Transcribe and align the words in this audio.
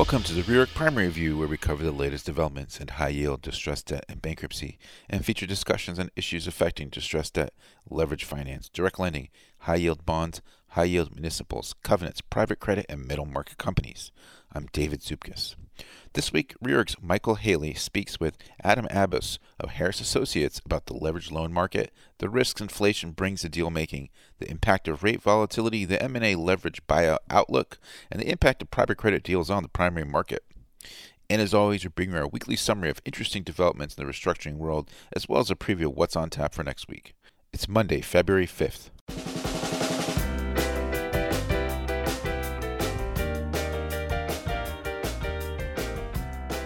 Welcome 0.00 0.22
to 0.22 0.32
the 0.32 0.40
Reorg 0.40 0.72
Primary 0.72 1.08
Review, 1.08 1.36
where 1.36 1.46
we 1.46 1.58
cover 1.58 1.84
the 1.84 1.92
latest 1.92 2.24
developments 2.24 2.80
in 2.80 2.88
high 2.88 3.10
yield, 3.10 3.42
distressed 3.42 3.88
debt, 3.88 4.06
and 4.08 4.22
bankruptcy, 4.22 4.78
and 5.10 5.22
feature 5.22 5.44
discussions 5.44 5.98
on 5.98 6.08
issues 6.16 6.46
affecting 6.46 6.88
distressed 6.88 7.34
debt, 7.34 7.52
leverage 7.90 8.24
finance, 8.24 8.70
direct 8.70 8.98
lending, 8.98 9.28
high 9.58 9.74
yield 9.74 10.06
bonds, 10.06 10.40
high 10.68 10.84
yield 10.84 11.14
municipals, 11.14 11.74
covenants, 11.82 12.22
private 12.22 12.60
credit, 12.60 12.86
and 12.88 13.06
middle 13.06 13.26
market 13.26 13.58
companies. 13.58 14.10
I'm 14.54 14.70
David 14.72 15.02
Zupkis. 15.02 15.54
This 16.14 16.32
week, 16.32 16.56
Reorg's 16.60 16.96
Michael 17.00 17.36
Haley 17.36 17.72
speaks 17.74 18.18
with 18.18 18.36
Adam 18.64 18.88
Abbas 18.90 19.38
of 19.60 19.70
Harris 19.70 20.00
Associates 20.00 20.60
about 20.64 20.86
the 20.86 20.94
leveraged 20.94 21.30
loan 21.30 21.52
market, 21.52 21.92
the 22.18 22.28
risks 22.28 22.60
inflation 22.60 23.12
brings 23.12 23.42
to 23.42 23.48
deal 23.48 23.70
making, 23.70 24.08
the 24.40 24.50
impact 24.50 24.88
of 24.88 25.04
rate 25.04 25.22
volatility, 25.22 25.84
the 25.84 26.02
M&A 26.02 26.34
leverage 26.34 26.84
buyout 26.88 27.20
outlook, 27.30 27.78
and 28.10 28.20
the 28.20 28.28
impact 28.28 28.60
of 28.60 28.72
private 28.72 28.98
credit 28.98 29.22
deals 29.22 29.50
on 29.50 29.62
the 29.62 29.68
primary 29.68 30.04
market. 30.04 30.42
And 31.28 31.40
as 31.40 31.54
always, 31.54 31.84
we 31.84 31.90
bring 31.90 32.10
you 32.10 32.16
our 32.16 32.26
weekly 32.26 32.56
summary 32.56 32.90
of 32.90 33.00
interesting 33.04 33.44
developments 33.44 33.94
in 33.94 34.04
the 34.04 34.12
restructuring 34.12 34.56
world, 34.56 34.90
as 35.12 35.28
well 35.28 35.38
as 35.38 35.48
a 35.48 35.54
preview 35.54 35.86
of 35.86 35.96
what's 35.96 36.16
on 36.16 36.28
tap 36.28 36.54
for 36.54 36.64
next 36.64 36.88
week. 36.88 37.14
It's 37.52 37.68
Monday, 37.68 38.00
February 38.00 38.48
5th. 38.48 38.90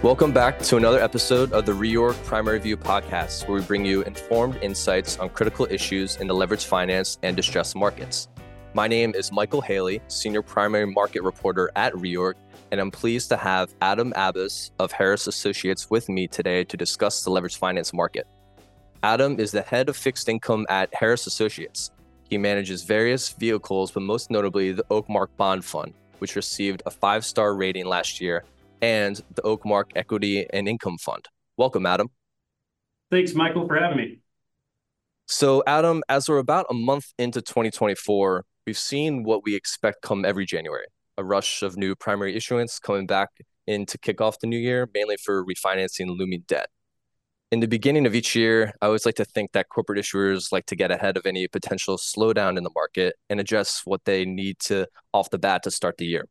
Welcome 0.05 0.33
back 0.33 0.59
to 0.59 0.77
another 0.77 1.01
episode 1.01 1.55
of 1.55 1.65
the 1.65 1.73
Reorg 1.73 2.23
Primary 2.27 2.59
View 2.59 2.77
podcast, 2.77 3.49
where 3.49 3.59
we 3.59 3.65
bring 3.65 3.87
you 3.87 4.03
informed 4.03 4.57
insights 4.57 5.19
on 5.19 5.31
critical 5.31 5.67
issues 5.71 6.17
in 6.17 6.27
the 6.27 6.35
leveraged 6.35 6.67
finance 6.67 7.17
and 7.23 7.35
distressed 7.35 7.75
markets. 7.75 8.29
My 8.75 8.87
name 8.87 9.15
is 9.15 9.33
Michael 9.33 9.63
Haley, 9.63 10.03
Senior 10.09 10.43
Primary 10.43 10.87
Market 10.87 11.23
Reporter 11.23 11.71
at 11.75 11.95
Reorg, 11.95 12.35
and 12.71 12.83
I'm 12.83 12.91
pleased 12.91 13.31
to 13.31 13.39
have 13.39 13.73
Adam 13.81 14.13
Abbas 14.15 14.73
of 14.79 14.93
Harris 14.93 15.27
Associates 15.27 15.89
with 15.89 16.11
me 16.11 16.29
today 16.29 16.65
to 16.65 16.77
discuss 16.77 17.25
the 17.25 17.31
leveraged 17.31 17.57
finance 17.57 17.95
market. 17.95 18.27
Adam 19.03 19.41
is 19.41 19.53
the 19.53 19.63
head 19.63 19.89
of 19.89 19.97
fixed 19.97 20.29
income 20.29 20.67
at 20.69 20.95
Harris 20.95 21.27
Associates. 21.27 21.93
He 22.29 22.37
manages 22.37 22.83
various 22.83 23.31
vehicles, 23.31 23.91
but 23.91 24.03
most 24.03 24.31
notably 24.31 24.71
the 24.73 24.85
Oakmark 24.91 25.29
Bond 25.39 25.65
Fund, 25.65 25.95
which 26.19 26.37
received 26.37 26.83
a 26.85 26.91
five 26.91 27.25
star 27.25 27.55
rating 27.55 27.87
last 27.87 28.21
year 28.21 28.45
and 28.83 29.21
the 29.35 29.43
Oakmark 29.43 29.91
Equity 29.97 30.47
and 30.53 30.69
Income 30.69 30.99
Fund. 30.99 31.27
Welcome, 31.57 31.87
Adam. 31.87 32.09
Thanks, 33.11 33.35
Michael, 33.35 33.67
for 33.67 33.77
having 33.77 33.97
me. 33.97 34.19
So, 35.27 35.63
Adam, 35.67 36.03
as 36.09 36.29
we're 36.29 36.39
about 36.39 36.67
a 36.69 36.75
month 36.75 37.13
into 37.19 37.41
2024, 37.41 38.45
we've 38.67 38.79
seen 38.79 39.23
what 39.23 39.43
we 39.45 39.55
expect 39.55 40.03
come 40.03 40.25
every 40.25 40.47
January 40.47 40.87
a 41.17 41.25
rush 41.25 41.63
of 41.63 41.77
new 41.77 41.95
primary 41.95 42.37
issuance 42.37 42.79
coming 42.79 43.07
back 43.07 43.31
in 43.67 43.87
to 43.87 43.99
kick 43.99 44.21
off 44.21 44.39
the 44.41 44.47
new 44.47 44.59
year, 44.59 44.89
mainly 44.95 45.17
for 45.17 45.45
refinancing 45.45 46.09
looming 46.09 46.45
debt. 46.47 46.69
In 47.53 47.61
the 47.61 47.69
beginning 47.69 48.05
of 48.05 48.15
each 48.15 48.35
year, 48.35 48.73
I 48.83 48.87
always 48.87 49.07
like 49.07 49.15
to 49.17 49.25
think 49.25 49.53
that 49.53 49.69
corporate 49.69 49.99
issuers 49.99 50.51
like 50.51 50.67
to 50.67 50.77
get 50.77 50.91
ahead 50.91 51.17
of 51.17 51.25
any 51.25 51.47
potential 51.47 51.99
slowdown 51.99 52.59
in 52.59 52.65
the 52.65 52.71
market 52.75 53.15
and 53.31 53.39
adjust 53.39 53.83
what 53.85 54.05
they 54.05 54.25
need 54.25 54.59
to 54.61 54.89
off 55.13 55.31
the 55.31 55.39
bat 55.39 55.63
to 55.63 55.71
start 55.71 55.97
the 55.99 56.07
year. 56.07 56.27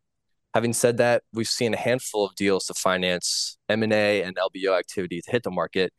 Having 0.54 0.74
said 0.74 0.98
that, 0.98 1.24
we've 1.34 1.48
seen 1.48 1.74
a 1.74 1.78
handful 1.78 2.26
of 2.26 2.36
deals 2.36 2.66
to 2.66 2.76
finance 2.76 3.58
M&A 3.70 4.22
and 4.22 4.36
LBO 4.36 4.78
activity 4.78 5.20
to 5.22 5.32
hit 5.32 5.42
the 5.44 5.50
market, 5.50 5.92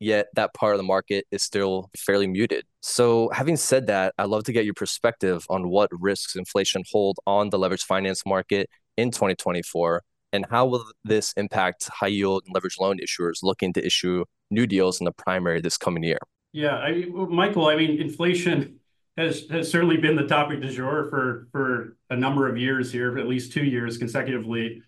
yet 0.00 0.28
that 0.34 0.54
part 0.54 0.72
of 0.74 0.78
the 0.78 0.84
market 0.84 1.26
is 1.30 1.42
still 1.42 1.90
fairly 1.96 2.26
muted. 2.26 2.64
So, 2.80 3.28
having 3.34 3.56
said 3.56 3.86
that, 3.88 4.14
I'd 4.16 4.28
love 4.28 4.44
to 4.44 4.52
get 4.52 4.64
your 4.64 4.74
perspective 4.74 5.44
on 5.50 5.68
what 5.68 5.90
risks 5.92 6.36
inflation 6.36 6.84
hold 6.90 7.18
on 7.26 7.50
the 7.50 7.58
leveraged 7.58 7.82
finance 7.84 8.24
market 8.24 8.70
in 8.96 9.10
2024 9.10 10.02
and 10.32 10.46
how 10.50 10.66
will 10.66 10.84
this 11.04 11.32
impact 11.36 11.88
high 11.88 12.08
yield 12.08 12.44
and 12.46 12.54
leveraged 12.54 12.78
loan 12.80 12.98
issuers 12.98 13.38
looking 13.42 13.72
to 13.72 13.84
issue 13.84 14.24
new 14.50 14.66
deals 14.66 15.00
in 15.00 15.04
the 15.04 15.12
primary 15.12 15.60
this 15.60 15.76
coming 15.76 16.02
year? 16.02 16.18
Yeah, 16.52 16.76
I, 16.76 17.04
Michael, 17.10 17.66
I 17.66 17.76
mean, 17.76 18.00
inflation 18.00 18.80
has 19.18 19.48
has 19.50 19.70
certainly 19.70 19.96
been 19.96 20.14
the 20.14 20.26
topic 20.26 20.60
du 20.60 20.70
jour 20.70 21.08
for 21.10 21.48
for 21.50 21.96
a 22.08 22.16
number 22.16 22.48
of 22.48 22.56
years 22.56 22.92
here, 22.92 23.18
at 23.18 23.26
least 23.26 23.52
two 23.52 23.64
years 23.64 23.98
consecutively. 23.98 24.82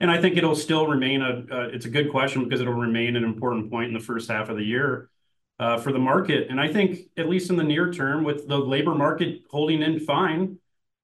And 0.00 0.10
I 0.10 0.20
think 0.20 0.36
it'll 0.36 0.56
still 0.56 0.86
remain 0.86 1.20
a 1.22 1.44
uh, 1.50 1.68
it's 1.72 1.84
a 1.84 1.90
good 1.90 2.10
question 2.10 2.44
because 2.44 2.60
it'll 2.60 2.72
remain 2.72 3.16
an 3.16 3.24
important 3.24 3.70
point 3.70 3.88
in 3.88 3.94
the 3.94 4.00
first 4.00 4.30
half 4.30 4.48
of 4.48 4.56
the 4.56 4.64
year 4.64 5.10
uh, 5.58 5.76
for 5.78 5.92
the 5.92 5.98
market. 5.98 6.48
And 6.48 6.60
I 6.60 6.72
think 6.72 7.00
at 7.16 7.28
least 7.28 7.50
in 7.50 7.56
the 7.56 7.64
near 7.64 7.92
term, 7.92 8.24
with 8.24 8.48
the 8.48 8.58
labor 8.58 8.94
market 8.94 9.42
holding 9.50 9.82
in 9.82 10.00
fine, 10.00 10.58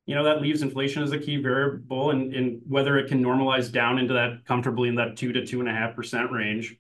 you 0.06 0.14
know 0.14 0.24
that 0.24 0.40
leaves 0.40 0.62
inflation 0.62 1.02
as 1.02 1.12
a 1.12 1.18
key 1.18 1.36
variable, 1.36 2.10
and, 2.10 2.34
and 2.34 2.62
whether 2.66 2.98
it 2.98 3.08
can 3.08 3.22
normalize 3.22 3.70
down 3.70 3.98
into 3.98 4.14
that 4.14 4.46
comfortably 4.46 4.88
in 4.88 4.94
that 4.94 5.18
two 5.18 5.32
to 5.32 5.46
two 5.46 5.60
and 5.60 5.68
a 5.68 5.72
half 5.72 5.94
percent 5.94 6.32
range 6.32 6.76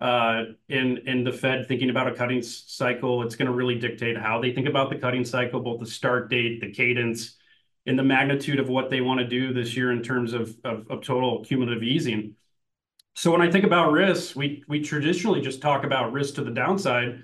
in 0.00 0.98
in 1.06 1.24
the 1.24 1.32
Fed 1.32 1.66
thinking 1.66 1.90
about 1.90 2.08
a 2.08 2.14
cutting 2.14 2.42
cycle, 2.42 3.22
it's 3.22 3.36
going 3.36 3.46
to 3.46 3.54
really 3.54 3.78
dictate 3.78 4.16
how 4.16 4.40
they 4.40 4.52
think 4.52 4.68
about 4.68 4.90
the 4.90 4.96
cutting 4.96 5.24
cycle, 5.24 5.60
both 5.60 5.80
the 5.80 5.86
start 5.86 6.30
date, 6.30 6.60
the 6.60 6.70
cadence, 6.70 7.36
and 7.86 7.98
the 7.98 8.02
magnitude 8.02 8.60
of 8.60 8.68
what 8.68 8.90
they 8.90 9.00
want 9.00 9.20
to 9.20 9.26
do 9.26 9.52
this 9.52 9.76
year 9.76 9.92
in 9.92 10.02
terms 10.02 10.32
of 10.32 10.56
of, 10.64 11.02
total 11.02 11.44
cumulative 11.44 11.82
easing. 11.82 12.34
So 13.14 13.30
when 13.32 13.40
I 13.40 13.50
think 13.50 13.64
about 13.64 13.92
risks, 13.92 14.36
we 14.36 14.64
we 14.68 14.82
traditionally 14.82 15.40
just 15.40 15.62
talk 15.62 15.84
about 15.84 16.12
risk 16.12 16.34
to 16.34 16.44
the 16.44 16.50
downside, 16.50 17.22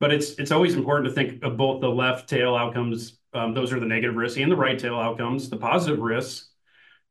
but 0.00 0.12
it's 0.12 0.30
it's 0.38 0.50
always 0.50 0.74
important 0.74 1.08
to 1.08 1.14
think 1.14 1.42
of 1.44 1.56
both 1.58 1.82
the 1.82 1.90
left 1.90 2.28
tail 2.28 2.54
outcomes, 2.54 3.18
um, 3.34 3.52
those 3.52 3.72
are 3.72 3.80
the 3.80 3.86
negative 3.86 4.16
risks, 4.16 4.38
and 4.38 4.50
the 4.50 4.56
right 4.56 4.78
tail 4.78 4.96
outcomes, 4.96 5.50
the 5.50 5.56
positive 5.58 5.98
risks 5.98 6.53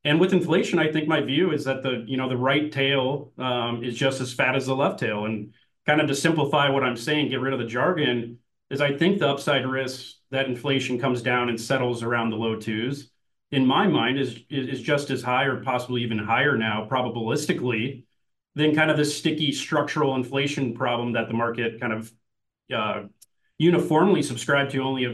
and 0.06 0.20
with 0.20 0.34
inflation, 0.34 0.80
I 0.80 0.92
think 0.92 1.08
my 1.08 1.22
view 1.22 1.52
is 1.52 1.64
that 1.66 1.82
the 1.82 2.04
you 2.06 2.18
know 2.18 2.28
the 2.28 2.38
right 2.38 2.72
tail 2.72 3.32
um, 3.38 3.84
is 3.84 3.96
just 3.96 4.20
as 4.22 4.34
fat 4.34 4.56
as 4.56 4.66
the 4.66 4.76
left 4.76 5.00
tail. 5.00 5.26
And 5.26 5.54
kind 5.86 6.02
of 6.02 6.08
to 6.08 6.16
simplify 6.16 6.70
what 6.70 6.84
I'm 6.84 6.98
saying, 6.98 7.30
get 7.30 7.42
rid 7.42 7.54
of 7.54 7.60
the 7.60 7.66
jargon, 7.66 8.40
is 8.70 8.82
I 8.82 8.98
think 8.98 9.20
the 9.20 9.30
upside 9.30 9.66
risk 9.66 10.16
that 10.32 10.48
inflation 10.48 11.00
comes 11.00 11.22
down 11.22 11.50
and 11.50 11.60
settles 11.60 12.04
around 12.04 12.30
the 12.30 12.38
low 12.38 12.56
twos, 12.56 13.12
in 13.52 13.66
my 13.66 13.88
mind, 13.88 14.20
is 14.20 14.40
is 14.50 14.82
just 14.82 15.10
as 15.10 15.22
high 15.22 15.46
or 15.46 15.62
possibly 15.64 16.04
even 16.04 16.18
higher 16.18 16.58
now, 16.58 16.86
probabilistically, 16.90 18.04
than 18.56 18.76
kind 18.76 18.92
of 18.92 18.98
the 18.98 19.06
sticky 19.06 19.52
structural 19.52 20.16
inflation 20.16 20.74
problem 20.74 21.14
that 21.14 21.28
the 21.28 21.34
market 21.34 21.80
kind 21.80 21.94
of 21.94 22.12
uh, 22.74 23.04
uniformly 23.58 24.22
subscribed 24.22 24.72
to 24.72 24.80
only 24.80 25.06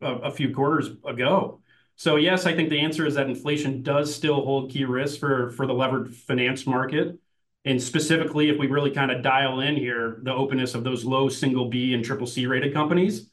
a 0.00 0.30
few 0.30 0.54
quarters 0.54 0.90
ago. 1.04 1.60
So 2.00 2.16
yes, 2.16 2.46
I 2.46 2.56
think 2.56 2.70
the 2.70 2.80
answer 2.80 3.04
is 3.04 3.16
that 3.16 3.26
inflation 3.26 3.82
does 3.82 4.14
still 4.14 4.42
hold 4.42 4.70
key 4.70 4.86
risks 4.86 5.18
for 5.18 5.52
the 5.54 5.74
levered 5.74 6.16
finance 6.16 6.66
market. 6.66 7.18
And 7.66 7.82
specifically, 7.82 8.48
if 8.48 8.58
we 8.58 8.68
really 8.68 8.90
kind 8.90 9.10
of 9.10 9.22
dial 9.22 9.60
in 9.60 9.76
here, 9.76 10.18
the 10.22 10.32
openness 10.32 10.74
of 10.74 10.82
those 10.82 11.04
low 11.04 11.28
single 11.28 11.68
B 11.68 11.92
and 11.92 12.02
triple 12.02 12.26
C 12.26 12.46
rated 12.46 12.72
companies. 12.72 13.30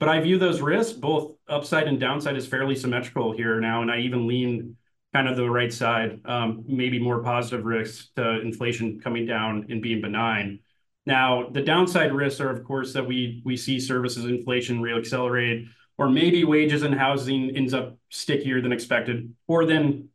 But 0.00 0.08
I 0.08 0.18
view 0.20 0.38
those 0.38 0.62
risks, 0.62 0.94
both 0.94 1.34
upside 1.46 1.88
and 1.88 2.00
downside, 2.00 2.36
as 2.36 2.46
fairly 2.46 2.74
symmetrical 2.74 3.32
here 3.32 3.60
now. 3.60 3.82
And 3.82 3.90
I 3.90 3.98
even 3.98 4.26
lean 4.26 4.78
kind 5.12 5.28
of 5.28 5.36
the 5.36 5.50
right 5.50 5.70
side, 5.70 6.22
um, 6.24 6.64
maybe 6.66 6.98
more 6.98 7.22
positive 7.22 7.66
risks 7.66 8.12
to 8.16 8.40
inflation 8.40 8.98
coming 8.98 9.26
down 9.26 9.66
and 9.68 9.82
being 9.82 10.00
benign. 10.00 10.60
Now, 11.04 11.50
the 11.50 11.60
downside 11.60 12.14
risks 12.14 12.40
are, 12.40 12.48
of 12.48 12.64
course, 12.64 12.94
that 12.94 13.06
we 13.06 13.42
we 13.44 13.58
see 13.58 13.78
services 13.78 14.24
inflation 14.24 14.80
reaccelerate 14.80 15.66
or 15.98 16.08
maybe 16.08 16.44
wages 16.44 16.82
and 16.82 16.94
housing 16.94 17.56
ends 17.56 17.72
up 17.72 17.96
stickier 18.10 18.60
than 18.60 18.72
expected, 18.72 19.32
or 19.46 19.64
then 19.64 20.08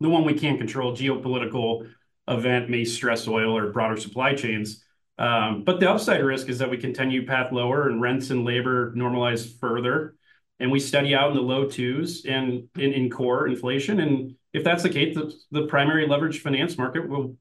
the 0.00 0.08
one 0.08 0.24
we 0.24 0.34
can't 0.34 0.58
control, 0.58 0.96
geopolitical 0.96 1.88
event 2.28 2.68
may 2.68 2.84
stress 2.84 3.28
oil 3.28 3.56
or 3.56 3.72
broader 3.72 3.96
supply 3.96 4.34
chains. 4.34 4.82
Um, 5.18 5.64
but 5.64 5.80
the 5.80 5.90
upside 5.90 6.22
risk 6.22 6.48
is 6.48 6.58
that 6.58 6.70
we 6.70 6.76
continue 6.76 7.26
path 7.26 7.52
lower 7.52 7.88
and 7.88 8.02
rents 8.02 8.30
and 8.30 8.44
labor 8.44 8.92
normalize 8.94 9.58
further, 9.58 10.14
and 10.58 10.70
we 10.70 10.80
steady 10.80 11.14
out 11.14 11.30
in 11.30 11.36
the 11.36 11.42
low 11.42 11.66
twos 11.66 12.24
and 12.26 12.68
in, 12.76 12.92
in 12.92 13.10
core 13.10 13.46
inflation. 13.46 14.00
And 14.00 14.36
if 14.52 14.64
that's 14.64 14.82
the 14.82 14.90
case, 14.90 15.14
the, 15.14 15.32
the 15.50 15.66
primary 15.66 16.06
leverage 16.06 16.40
finance 16.40 16.76
market 16.76 17.08
will 17.08 17.36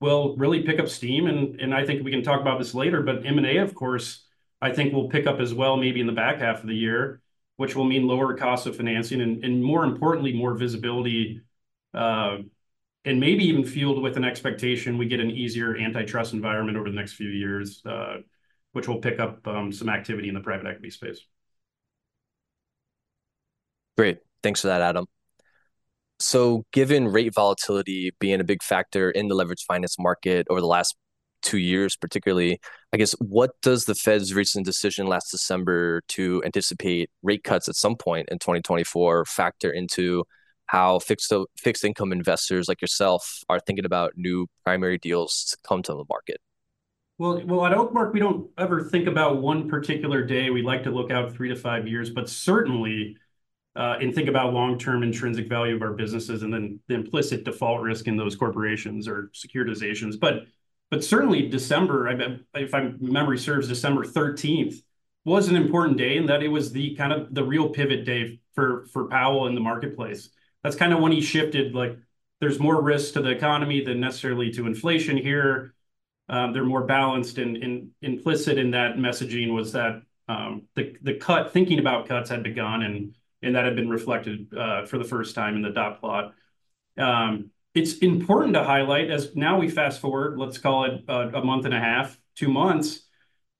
will 0.00 0.36
really 0.36 0.62
pick 0.62 0.78
up 0.78 0.88
steam. 0.88 1.26
And 1.26 1.60
and 1.60 1.74
I 1.74 1.84
think 1.84 2.04
we 2.04 2.10
can 2.10 2.22
talk 2.22 2.40
about 2.40 2.58
this 2.58 2.74
later. 2.74 3.02
But 3.02 3.26
M 3.26 3.38
and 3.38 3.46
A, 3.46 3.58
of 3.58 3.74
course, 3.74 4.24
I 4.60 4.72
think 4.72 4.92
will 4.92 5.08
pick 5.08 5.26
up 5.26 5.40
as 5.40 5.54
well, 5.54 5.76
maybe 5.76 6.00
in 6.00 6.06
the 6.06 6.12
back 6.12 6.40
half 6.40 6.60
of 6.60 6.68
the 6.68 6.74
year, 6.74 7.20
which 7.56 7.76
will 7.76 7.84
mean 7.84 8.06
lower 8.06 8.36
costs 8.36 8.66
of 8.66 8.76
financing 8.76 9.20
and, 9.20 9.44
and 9.44 9.62
more 9.62 9.84
importantly, 9.84 10.32
more 10.32 10.54
visibility, 10.54 11.42
uh, 11.94 12.38
and 13.04 13.20
maybe 13.20 13.44
even 13.44 13.64
fueled 13.64 14.02
with 14.02 14.16
an 14.16 14.24
expectation 14.24 14.98
we 14.98 15.06
get 15.06 15.20
an 15.20 15.30
easier 15.30 15.76
antitrust 15.76 16.32
environment 16.32 16.76
over 16.76 16.90
the 16.90 16.96
next 16.96 17.14
few 17.14 17.28
years, 17.28 17.82
uh, 17.86 18.18
which 18.72 18.88
will 18.88 18.98
pick 18.98 19.20
up 19.20 19.46
um, 19.46 19.72
some 19.72 19.88
activity 19.88 20.28
in 20.28 20.34
the 20.34 20.40
private 20.40 20.66
equity 20.66 20.90
space. 20.90 21.20
Great. 23.96 24.18
Thanks 24.42 24.60
for 24.60 24.68
that, 24.68 24.80
Adam. 24.80 25.06
So, 26.20 26.64
given 26.72 27.08
rate 27.08 27.32
volatility 27.32 28.12
being 28.18 28.40
a 28.40 28.44
big 28.44 28.62
factor 28.62 29.10
in 29.10 29.28
the 29.28 29.36
leveraged 29.36 29.64
finance 29.66 29.96
market 29.98 30.46
over 30.50 30.60
the 30.60 30.66
last 30.66 30.96
two 31.48 31.58
years, 31.58 31.96
particularly. 31.96 32.60
I 32.92 32.98
guess 32.98 33.12
what 33.12 33.50
does 33.62 33.86
the 33.86 33.94
Fed's 33.94 34.34
recent 34.34 34.66
decision 34.66 35.06
last 35.06 35.30
December 35.30 36.02
to 36.08 36.42
anticipate 36.44 37.10
rate 37.22 37.42
cuts 37.42 37.68
at 37.68 37.74
some 37.74 37.96
point 37.96 38.28
in 38.30 38.38
2024 38.38 39.24
factor 39.24 39.70
into 39.70 40.24
how 40.66 40.98
fixed 40.98 41.32
fixed 41.56 41.84
income 41.84 42.12
investors 42.12 42.68
like 42.68 42.82
yourself 42.82 43.40
are 43.48 43.58
thinking 43.60 43.86
about 43.86 44.12
new 44.16 44.46
primary 44.62 44.98
deals 44.98 45.46
to 45.50 45.56
come 45.66 45.82
to 45.82 45.92
the 45.92 46.04
market? 46.10 46.36
Well, 47.16 47.42
well, 47.46 47.64
at 47.64 47.72
Oakmark, 47.72 48.12
we 48.12 48.20
don't 48.20 48.50
ever 48.58 48.82
think 48.82 49.08
about 49.08 49.40
one 49.42 49.68
particular 49.68 50.22
day. 50.22 50.50
We 50.50 50.62
like 50.62 50.82
to 50.84 50.90
look 50.90 51.10
out 51.10 51.32
three 51.32 51.48
to 51.48 51.56
five 51.56 51.88
years, 51.88 52.10
but 52.10 52.28
certainly, 52.28 53.16
uh, 53.74 53.96
and 54.00 54.14
think 54.14 54.28
about 54.28 54.52
long-term 54.52 55.02
intrinsic 55.02 55.48
value 55.48 55.74
of 55.74 55.82
our 55.82 55.94
businesses 55.94 56.42
and 56.42 56.52
then 56.52 56.78
the 56.88 56.94
implicit 56.94 57.44
default 57.44 57.80
risk 57.80 58.06
in 58.06 58.16
those 58.16 58.36
corporations 58.36 59.08
or 59.08 59.30
securitizations. 59.34 60.20
But 60.20 60.44
but 60.90 61.04
certainly 61.04 61.48
December, 61.48 62.08
I, 62.08 62.60
if 62.60 62.72
my 62.72 62.92
memory 63.00 63.38
serves, 63.38 63.68
December 63.68 64.04
13th 64.04 64.76
was 65.24 65.48
an 65.48 65.56
important 65.56 65.98
day 65.98 66.16
in 66.16 66.26
that 66.26 66.42
it 66.42 66.48
was 66.48 66.72
the 66.72 66.94
kind 66.96 67.12
of 67.12 67.34
the 67.34 67.44
real 67.44 67.68
pivot 67.68 68.04
day 68.04 68.40
for 68.54 68.86
Powell 69.08 69.46
in 69.46 69.54
the 69.54 69.60
marketplace. 69.60 70.30
That's 70.62 70.74
kind 70.74 70.92
of 70.92 71.00
when 71.00 71.12
he 71.12 71.20
shifted 71.20 71.74
like 71.74 71.96
there's 72.40 72.58
more 72.58 72.80
risk 72.82 73.14
to 73.14 73.22
the 73.22 73.30
economy 73.30 73.84
than 73.84 74.00
necessarily 74.00 74.50
to 74.52 74.66
inflation 74.66 75.16
here 75.16 75.74
um, 76.28 76.52
they're 76.52 76.64
more 76.64 76.84
balanced 76.84 77.38
and, 77.38 77.90
implicit 78.02 78.58
in 78.58 78.70
that 78.72 78.96
messaging 78.96 79.54
was 79.54 79.72
that 79.72 80.02
um, 80.28 80.62
the 80.74 81.14
cut 81.20 81.52
thinking 81.52 81.78
about 81.78 82.06
cuts 82.06 82.30
had 82.30 82.42
begun 82.42 82.82
and 82.82 83.14
and 83.40 83.54
that 83.54 83.64
had 83.64 83.76
been 83.76 83.88
reflected 83.88 84.52
uh, 84.52 84.84
for 84.84 84.98
the 84.98 85.04
first 85.04 85.34
time 85.36 85.54
in 85.54 85.62
the 85.62 85.70
dot 85.70 86.00
plot. 86.00 86.34
It's 87.74 87.98
important 87.98 88.54
to 88.54 88.64
highlight 88.64 89.10
as 89.10 89.36
now 89.36 89.58
we 89.58 89.68
fast 89.68 90.00
forward, 90.00 90.38
let's 90.38 90.58
call 90.58 90.84
it 90.84 91.04
a, 91.08 91.38
a 91.38 91.44
month 91.44 91.64
and 91.64 91.74
a 91.74 91.78
half, 91.78 92.18
two 92.34 92.48
months, 92.48 93.02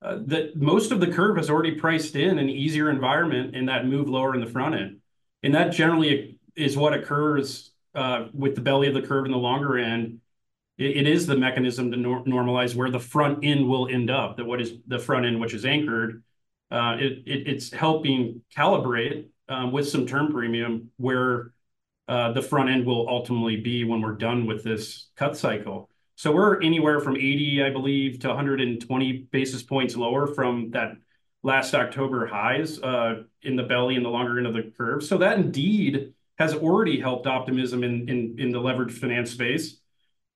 uh, 0.02 0.19
that 0.26 0.56
most 0.56 0.93
of 0.93 1.00
the 1.00 1.08
curve 1.08 1.37
has 1.37 1.50
already 1.50 1.72
priced 1.72 2.16
in 2.16 2.38
an 2.38 2.49
easier 2.49 2.90
environment 2.90 3.55
in 3.55 3.66
that 3.66 3.87
move 3.87 4.08
lower 4.08 4.34
in 4.34 4.40
the 4.40 4.46
front 4.46 4.75
end. 4.75 4.99
And 5.43 5.55
that 5.55 5.70
generally 5.70 6.38
is 6.56 6.76
what 6.76 6.94
occurs 6.94 7.72
uh, 7.94 8.26
with 8.32 8.55
the 8.55 8.60
belly 8.60 8.88
of 8.88 8.94
the 8.94 9.02
curve 9.02 9.26
in 9.26 9.32
the 9.32 9.38
longer 9.38 9.78
end 9.78 10.20
it 10.78 11.08
is 11.08 11.26
the 11.26 11.37
mechanism 11.37 11.90
to 11.90 11.96
normalize 11.96 12.75
where 12.76 12.88
the 12.88 13.00
front 13.00 13.40
end 13.43 13.69
will 13.69 13.88
end 13.88 14.11
up, 14.11 14.37
that 14.37 14.44
what 14.44 14.61
is 14.61 14.75
the 14.87 14.99
front 14.99 15.26
end, 15.26 15.40
which 15.40 15.52
is 15.52 15.64
anchored. 15.64 16.22
Uh, 16.70 16.96
it's 17.00 17.72
helping 17.72 18.43
calibrate 18.56 19.26
um, 19.49 19.72
with 19.72 19.88
some 19.88 20.06
term 20.06 20.31
premium 20.31 20.90
where 20.96 21.40
uh, 21.40 21.49
the 22.08 22.43
front 22.43 22.70
end 22.70 22.87
will 22.87 23.08
ultimately 23.08 23.56
be 23.56 23.84
when 23.84 24.00
we're 24.00 24.12
done 24.12 24.46
with 24.46 24.64
this 24.64 25.08
cut 25.16 25.37
cycle. 25.37 25.88
So 26.16 26.32
we're 26.32 26.60
anywhere 26.60 26.99
from 26.99 27.16
80, 27.16 27.62
I 27.62 27.70
believe, 27.70 28.19
to 28.20 28.28
120 28.28 29.12
basis 29.31 29.62
points 29.62 29.96
lower 29.96 30.26
from 30.26 30.72
that 30.72 30.94
last 31.44 31.75
October 31.75 32.26
highs 32.26 32.81
uh, 32.81 33.22
in 33.43 33.55
the 33.55 33.62
belly 33.62 33.94
and 33.94 34.05
the 34.05 34.10
longer 34.10 34.38
end 34.38 34.46
of 34.46 34.55
the 34.55 34.72
curve. 34.76 35.05
So 35.05 35.19
that 35.19 35.38
indeed 35.38 36.14
has 36.38 36.55
already 36.55 36.99
helped 37.00 37.26
optimism 37.26 37.84
in 37.84 38.37
the 38.37 38.58
leveraged 38.58 38.99
finance 38.99 39.31
space 39.31 39.78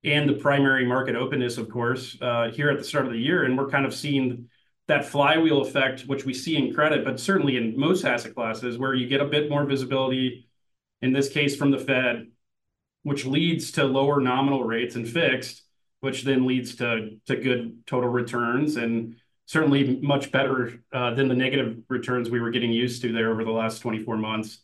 and 0.04 0.28
the 0.28 0.34
primary 0.34 0.84
market 0.84 1.14
openness, 1.14 1.58
of 1.58 1.68
course, 1.68 2.16
uh, 2.20 2.50
here 2.52 2.70
at 2.70 2.78
the 2.78 2.84
start 2.84 3.06
of 3.06 3.12
the 3.12 3.18
year. 3.18 3.44
And 3.44 3.56
we're 3.56 3.68
kind 3.68 3.86
of 3.86 3.94
seeing 3.94 4.48
that 4.88 5.04
flywheel 5.04 5.62
effect, 5.62 6.02
which 6.02 6.24
we 6.24 6.34
see 6.34 6.56
in 6.56 6.74
credit, 6.74 7.04
but 7.04 7.20
certainly 7.20 7.56
in 7.56 7.78
most 7.78 8.04
asset 8.04 8.34
classes, 8.34 8.78
where 8.78 8.94
you 8.94 9.06
get 9.06 9.20
a 9.20 9.24
bit 9.24 9.48
more 9.48 9.64
visibility, 9.64 10.48
in 11.02 11.12
this 11.12 11.28
case 11.28 11.56
from 11.56 11.70
the 11.70 11.78
Fed, 11.78 12.28
which 13.02 13.26
leads 13.26 13.72
to 13.72 13.84
lower 13.84 14.20
nominal 14.20 14.64
rates 14.64 14.94
and 14.94 15.08
fixed, 15.08 15.62
which 16.00 16.22
then 16.22 16.46
leads 16.46 16.76
to 16.76 17.18
good 17.26 17.86
total 17.86 18.08
returns 18.08 18.76
and 18.76 19.16
certainly 19.46 19.98
much 20.00 20.32
better 20.32 20.82
uh, 20.92 21.12
than 21.14 21.28
the 21.28 21.34
negative 21.34 21.76
returns 21.88 22.30
we 22.30 22.40
were 22.40 22.50
getting 22.50 22.72
used 22.72 23.02
to 23.02 23.12
there 23.12 23.30
over 23.30 23.44
the 23.44 23.50
last 23.50 23.80
24 23.80 24.16
months. 24.16 24.58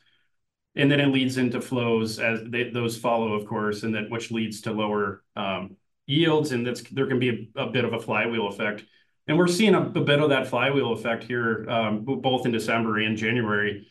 And 0.76 0.90
then 0.90 1.00
it 1.00 1.08
leads 1.08 1.36
into 1.36 1.60
flows 1.60 2.20
as 2.20 2.40
those 2.72 2.96
follow, 2.96 3.34
of 3.34 3.46
course, 3.46 3.82
and 3.82 3.94
then 3.94 4.08
which 4.08 4.30
leads 4.30 4.60
to 4.62 4.72
lower 4.72 5.24
um, 5.34 5.76
yields, 6.06 6.52
and 6.52 6.66
there 6.66 7.06
can 7.06 7.18
be 7.18 7.50
a 7.56 7.66
bit 7.66 7.84
of 7.84 7.92
a 7.92 7.98
flywheel 7.98 8.48
effect. 8.48 8.84
And 9.26 9.36
we're 9.36 9.48
seeing 9.48 9.74
a 9.74 9.80
bit 9.80 10.20
of 10.20 10.30
that 10.30 10.46
flywheel 10.46 10.92
effect 10.92 11.24
here, 11.24 11.68
um, 11.68 12.04
both 12.04 12.46
in 12.46 12.52
December 12.52 12.98
and 12.98 13.16
January, 13.16 13.86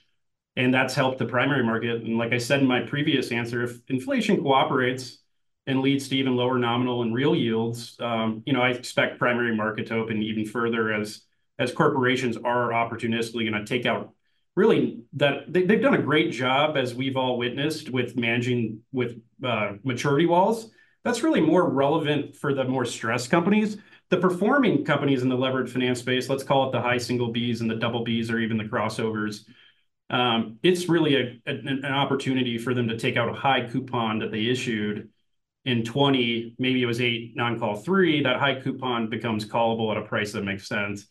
and 0.58 0.74
that's 0.74 0.96
helped 0.96 1.20
the 1.20 1.26
primary 1.26 1.64
market. 1.64 2.02
And 2.02 2.18
like 2.18 2.34
I 2.34 2.40
said 2.40 2.62
in 2.62 2.68
my 2.68 2.82
previous 2.82 3.32
answer, 3.32 3.64
if 3.64 3.80
inflation 3.88 4.42
cooperates 4.42 5.20
and 5.68 5.82
leads 5.82 6.10
to 6.10 6.18
even 6.18 6.36
lower 6.36 6.58
nominal 6.58 7.04
and 7.04 7.14
real 7.14 7.36
yields, 7.36 7.96
um, 8.00 8.42
you 8.46 8.54
know, 8.54 8.62
I 8.62 8.72
expect 8.72 9.20
primary 9.20 9.56
market 9.56 9.86
to 9.88 9.96
open 9.96 10.22
even 10.22 10.46
further 10.46 10.92
as 10.92 11.22
as 11.60 11.72
corporations 11.72 12.38
are 12.38 12.70
opportunistically 12.70 13.50
gonna 13.50 13.66
take 13.66 13.86
out 13.86 14.14
really 14.56 15.04
that 15.14 15.52
they, 15.52 15.62
have 15.68 15.82
done 15.82 15.94
a 15.94 16.02
great 16.02 16.32
job 16.32 16.76
as 16.76 16.94
we've 16.96 17.18
all 17.18 17.38
witnessed 17.38 17.92
with 17.92 18.16
managing 18.16 18.80
with 18.92 19.22
uh, 19.44 19.74
maturity 19.84 20.26
walls. 20.26 20.72
That's 21.04 21.22
really 21.22 21.42
more 21.42 21.70
relevant 21.70 22.36
for 22.36 22.54
the 22.54 22.64
more 22.64 22.86
stressed 22.86 23.30
companies. 23.30 23.78
The 24.10 24.18
performing 24.18 24.86
companies 24.86 25.22
in 25.22 25.30
the 25.30 25.36
levered 25.36 25.70
finance 25.70 26.00
space, 26.00 26.30
let's 26.30 26.44
call 26.44 26.68
it 26.68 26.72
the 26.72 26.82
high 26.82 26.98
single 26.98 27.32
Bs 27.32 27.62
and 27.62 27.70
the 27.70 27.76
double 27.76 28.04
Bs 28.04 28.32
or 28.32 28.40
even 28.40 28.58
the 28.58 28.64
crossovers. 28.64 29.46
Um, 30.10 30.60
it's 30.64 30.88
really 30.88 31.42
an 31.46 31.84
opportunity 31.86 32.58
for 32.58 32.74
them 32.74 32.88
to 32.88 32.98
take 32.98 33.18
out 33.18 33.30
a 33.30 33.34
high 33.34 33.68
coupon 33.68 34.20
that 34.20 34.32
they 34.32 34.46
issued 34.46 35.10
in 35.66 35.84
20, 35.84 36.56
maybe 36.58 36.82
it 36.82 36.86
was 36.86 37.02
eight 37.02 37.36
non-call 37.36 37.76
three, 37.76 38.24
that 38.24 38.40
high 38.40 38.56
coupon 38.60 39.10
becomes 39.10 39.46
callable 39.46 39.92
at 39.92 39.98
a 39.98 40.06
price 40.06 40.32
that 40.32 40.46
makes 40.46 40.66
sense, 40.66 41.08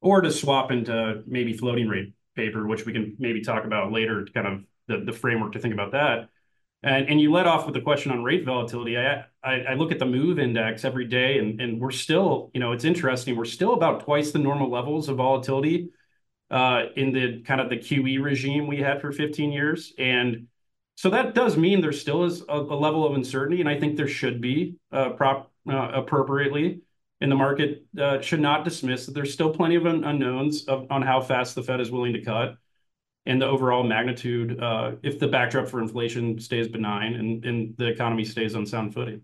or 0.00 0.20
to 0.20 0.32
swap 0.32 0.72
into 0.72 1.22
maybe 1.24 1.52
floating 1.52 1.86
rate 1.86 2.12
paper, 2.34 2.66
which 2.66 2.84
we 2.84 2.92
can 2.92 3.14
maybe 3.20 3.42
talk 3.42 3.64
about 3.64 3.92
later, 3.92 4.26
kind 4.34 4.46
of 4.88 5.04
the, 5.06 5.12
framework 5.12 5.52
to 5.52 5.60
think 5.60 5.72
about 5.72 5.92
that. 5.92 6.28
And, 6.82 7.20
you 7.20 7.30
led 7.30 7.46
off 7.46 7.64
with 7.64 7.74
the 7.74 7.80
question 7.80 8.10
on 8.10 8.24
rate 8.24 8.44
volatility. 8.44 8.98
I, 8.98 9.74
look 9.74 9.92
at 9.92 10.00
the 10.00 10.06
move 10.06 10.40
index 10.40 10.84
every 10.84 11.06
day 11.06 11.38
and, 11.38 11.80
we're 11.80 11.92
still, 11.92 12.50
you 12.54 12.58
know, 12.58 12.72
it's 12.72 12.84
interesting. 12.84 13.36
We're 13.36 13.44
still 13.44 13.74
about 13.74 14.00
twice 14.00 14.32
the 14.32 14.40
normal 14.40 14.68
levels 14.68 15.08
of 15.08 15.18
volatility 15.18 15.90
in 16.52 17.12
the 17.12 17.42
kind 17.42 17.60
of 17.60 17.70
the 17.70 17.76
QE 17.76 18.22
regime 18.22 18.66
we 18.66 18.78
had 18.78 19.00
for 19.00 19.12
15 19.12 19.52
years. 19.52 19.92
And 19.98 20.48
so 20.96 21.10
that 21.10 21.34
does 21.34 21.56
mean 21.56 21.80
there 21.80 21.92
still 21.92 22.24
is 22.24 22.42
a, 22.48 22.56
a 22.56 22.76
level 22.76 23.06
of 23.06 23.14
uncertainty. 23.14 23.60
And 23.60 23.68
I 23.68 23.78
think 23.78 23.96
there 23.96 24.08
should 24.08 24.40
be 24.40 24.76
uh, 24.92 25.10
prop 25.10 25.50
uh, 25.68 25.90
appropriately 25.94 26.82
and 27.22 27.30
the 27.30 27.36
market 27.36 27.86
uh, 28.00 28.20
should 28.20 28.40
not 28.40 28.64
dismiss 28.64 29.06
that 29.06 29.12
there's 29.12 29.32
still 29.32 29.54
plenty 29.54 29.76
of 29.76 29.86
unknowns 29.86 30.66
on 30.66 31.02
how 31.02 31.20
fast 31.20 31.54
the 31.54 31.62
Fed 31.62 31.80
is 31.80 31.88
willing 31.88 32.12
to 32.14 32.20
cut 32.20 32.56
and 33.26 33.40
the 33.40 33.46
overall 33.46 33.84
magnitude 33.84 34.60
uh, 34.60 34.92
if 35.04 35.20
the 35.20 35.28
backdrop 35.28 35.68
for 35.68 35.80
inflation 35.80 36.40
stays 36.40 36.66
benign 36.66 37.14
and 37.14 37.74
the 37.78 37.86
economy 37.86 38.24
stays 38.24 38.56
on 38.56 38.66
sound 38.66 38.92
footing. 38.92 39.22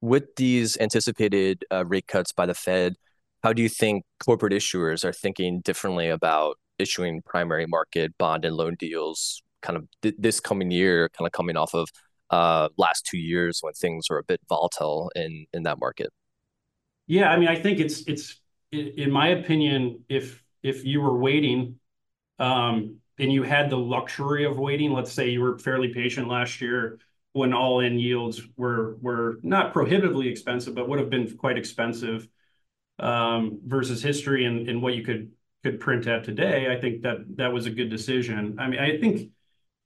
With 0.00 0.36
these 0.36 0.76
anticipated 0.78 1.64
uh, 1.72 1.84
rate 1.84 2.06
cuts 2.06 2.30
by 2.32 2.46
the 2.46 2.54
Fed, 2.54 2.94
how 3.44 3.52
do 3.52 3.60
you 3.60 3.68
think 3.68 4.04
corporate 4.24 4.54
issuers 4.54 5.04
are 5.04 5.12
thinking 5.12 5.60
differently 5.60 6.08
about 6.08 6.56
issuing 6.78 7.20
primary 7.26 7.66
market 7.66 8.16
bond 8.18 8.44
and 8.46 8.56
loan 8.56 8.74
deals 8.78 9.42
kind 9.60 9.76
of 9.76 9.86
this 10.18 10.40
coming 10.40 10.70
year, 10.70 11.10
kind 11.16 11.26
of 11.26 11.32
coming 11.32 11.56
off 11.56 11.74
of 11.74 11.88
uh, 12.30 12.70
last 12.78 13.06
two 13.06 13.18
years 13.18 13.58
when 13.60 13.74
things 13.74 14.08
were 14.08 14.18
a 14.18 14.24
bit 14.24 14.40
volatile 14.48 15.12
in 15.14 15.44
in 15.52 15.62
that 15.64 15.78
market? 15.78 16.08
Yeah, 17.06 17.30
I 17.30 17.38
mean, 17.38 17.48
I 17.48 17.56
think 17.56 17.80
it's 17.80 18.08
it's 18.08 18.40
in 18.72 19.10
my 19.10 19.28
opinion, 19.28 20.04
if 20.08 20.42
if 20.62 20.86
you 20.86 21.02
were 21.02 21.18
waiting, 21.18 21.78
um, 22.38 22.96
and 23.18 23.30
you 23.30 23.42
had 23.42 23.68
the 23.68 23.76
luxury 23.76 24.46
of 24.46 24.58
waiting, 24.58 24.90
let's 24.90 25.12
say 25.12 25.28
you 25.28 25.42
were 25.42 25.58
fairly 25.58 25.92
patient 25.92 26.28
last 26.28 26.62
year 26.62 26.98
when 27.34 27.52
all-in 27.52 27.98
yields 27.98 28.40
were 28.56 28.96
were 29.02 29.38
not 29.42 29.74
prohibitively 29.74 30.28
expensive, 30.28 30.74
but 30.74 30.88
would 30.88 30.98
have 30.98 31.10
been 31.10 31.36
quite 31.36 31.58
expensive 31.58 32.26
um, 32.98 33.60
versus 33.64 34.02
history 34.02 34.44
and, 34.44 34.68
and 34.68 34.82
what 34.82 34.94
you 34.94 35.02
could 35.02 35.30
could 35.62 35.80
print 35.80 36.06
at 36.06 36.24
today. 36.24 36.70
I 36.70 36.78
think 36.78 37.02
that 37.02 37.36
that 37.36 37.52
was 37.52 37.66
a 37.66 37.70
good 37.70 37.88
decision. 37.88 38.56
I 38.58 38.68
mean, 38.68 38.80
I 38.80 38.98
think 38.98 39.30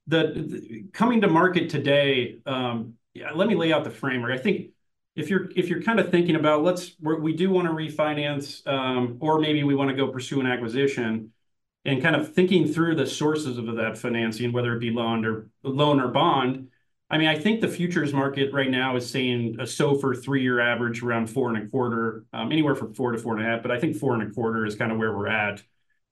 the 0.09 0.89
coming 0.93 1.21
to 1.21 1.29
market 1.29 1.71
today, 1.71 2.39
um, 2.47 2.95
yeah, 3.15 3.31
let 3.33 3.47
me 3.47 3.55
lay 3.55 3.73
out 3.73 3.85
the 3.85 3.91
framework. 3.91 4.33
I 4.33 4.43
think 4.43 4.71
if 5.15 5.31
you're 5.31 5.51
if 5.55 5.69
you're 5.69 5.83
kind 5.83 6.01
of 6.01 6.11
thinking 6.11 6.37
about 6.37 6.63
let's 6.63 6.93
we 7.01 7.35
do 7.35 7.51
want 7.51 7.69
to 7.69 7.75
refinance, 7.75 8.67
um, 8.67 9.19
or 9.21 9.39
maybe 9.39 9.63
we 9.65 9.75
want 9.75 9.91
to 9.91 9.97
go 9.97 10.09
pursue 10.09 10.41
an 10.41 10.47
acquisition, 10.47 11.33
and 11.85 12.03
kind 12.03 12.17
of 12.17 12.35
thinking 12.35 12.67
through 12.67 12.97
the 12.97 13.07
sources 13.07 13.59
of 13.59 13.77
that 13.77 13.99
financing, 13.99 14.53
whether 14.53 14.75
it 14.75 14.81
be 14.81 14.91
loan 14.91 15.25
or 15.25 15.49
loan 15.63 16.01
or 16.01 16.09
bond. 16.09 16.69
I 17.11 17.17
mean, 17.17 17.29
I 17.29 17.39
think 17.39 17.61
the 17.61 17.69
futures 17.69 18.13
market 18.13 18.53
right 18.53 18.71
now 18.71 18.97
is 18.97 19.09
saying 19.09 19.57
a 19.59 19.63
SOFR 19.65 20.23
three-year 20.23 20.61
average 20.61 21.03
around 21.03 21.29
four 21.29 21.49
and 21.55 21.71
4.25, 21.71 22.25
um, 22.35 22.53
anywhere 22.53 22.75
from 22.75 22.93
4 22.93 23.13
to 23.13 23.19
4.5, 23.19 23.63
but 23.63 23.71
I 23.71 23.81
think 23.81 23.97
4.25 23.97 24.67
is 24.67 24.77
kind 24.77 24.93
of 24.93 24.99
where 24.99 25.17
we're 25.17 25.29
at 25.29 25.63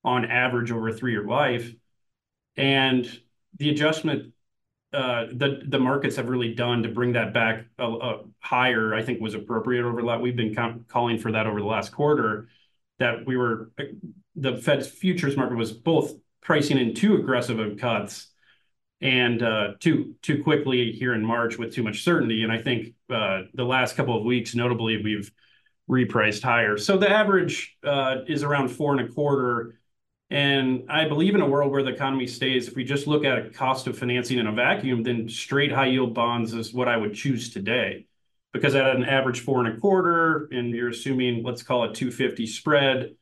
on 0.04 0.24
average 0.24 0.70
over 0.72 0.88
a 0.88 0.94
three-year 0.94 1.26
life. 1.26 1.70
And 2.56 3.20
the 3.58 3.70
adjustment 3.70 4.32
uh, 4.92 5.26
the 5.32 5.62
the 5.66 5.78
markets 5.78 6.16
have 6.16 6.28
really 6.28 6.54
done 6.54 6.82
to 6.82 6.88
bring 6.88 7.12
that 7.12 7.34
back 7.34 7.66
higher, 8.40 8.94
I 8.94 9.02
think 9.02 9.20
was 9.20 9.34
appropriate 9.34 9.84
over 9.84 10.00
that. 10.02 10.20
We've 10.20 10.36
been 10.36 10.84
calling 10.88 11.18
for 11.18 11.32
that 11.32 11.46
over 11.46 11.60
the 11.60 11.66
last 11.66 11.92
quarter, 11.92 12.48
that 12.98 13.26
we 13.26 13.36
were 13.36 13.72
the 14.36 14.56
Fed's 14.56 14.86
futures 14.86 15.36
market 15.36 15.56
was 15.56 15.72
both 15.72 16.14
pricing 16.40 16.78
in 16.78 16.94
too 16.94 17.16
aggressive 17.16 17.58
of 17.58 17.76
cuts, 17.76 18.28
and 19.00 19.42
uh, 19.42 19.72
too 19.78 20.14
too 20.22 20.42
quickly 20.42 20.92
here 20.92 21.14
in 21.14 21.24
March 21.24 21.58
with 21.58 21.74
too 21.74 21.82
much 21.82 22.02
certainty. 22.02 22.42
And 22.42 22.52
I 22.52 22.62
think 22.62 22.94
uh, 23.10 23.42
the 23.54 23.64
last 23.64 23.96
couple 23.96 24.16
of 24.16 24.24
weeks, 24.24 24.54
notably, 24.54 25.02
we've 25.02 25.30
repriced 25.88 26.42
higher. 26.42 26.76
So 26.76 26.96
the 26.96 27.10
average 27.10 27.76
uh, 27.84 28.18
is 28.26 28.42
around 28.42 28.68
four 28.68 28.96
and 28.96 29.08
a 29.08 29.12
quarter. 29.12 29.78
And 30.28 30.86
I 30.90 31.06
believe 31.06 31.36
in 31.36 31.40
a 31.40 31.48
world 31.48 31.70
where 31.70 31.84
the 31.84 31.92
economy 31.92 32.26
stays, 32.26 32.66
if 32.66 32.74
we 32.74 32.82
just 32.82 33.06
look 33.06 33.24
at 33.24 33.38
a 33.38 33.50
cost 33.50 33.86
of 33.86 33.96
financing 33.96 34.38
in 34.38 34.48
a 34.48 34.52
vacuum, 34.52 35.04
then 35.04 35.28
straight 35.28 35.70
high 35.70 35.86
yield 35.86 36.14
bonds 36.14 36.52
is 36.52 36.74
what 36.74 36.88
I 36.88 36.96
would 36.96 37.14
choose 37.14 37.52
today. 37.52 38.06
Because 38.52 38.74
at 38.74 38.96
an 38.96 39.04
average 39.04 39.40
four 39.40 39.64
and 39.64 39.76
a 39.76 39.78
quarter, 39.78 40.48
and 40.50 40.70
you're 40.70 40.88
assuming, 40.88 41.44
let's 41.44 41.62
call 41.62 41.84
it 41.84 41.94
250 41.94 42.46
spread 42.46 43.14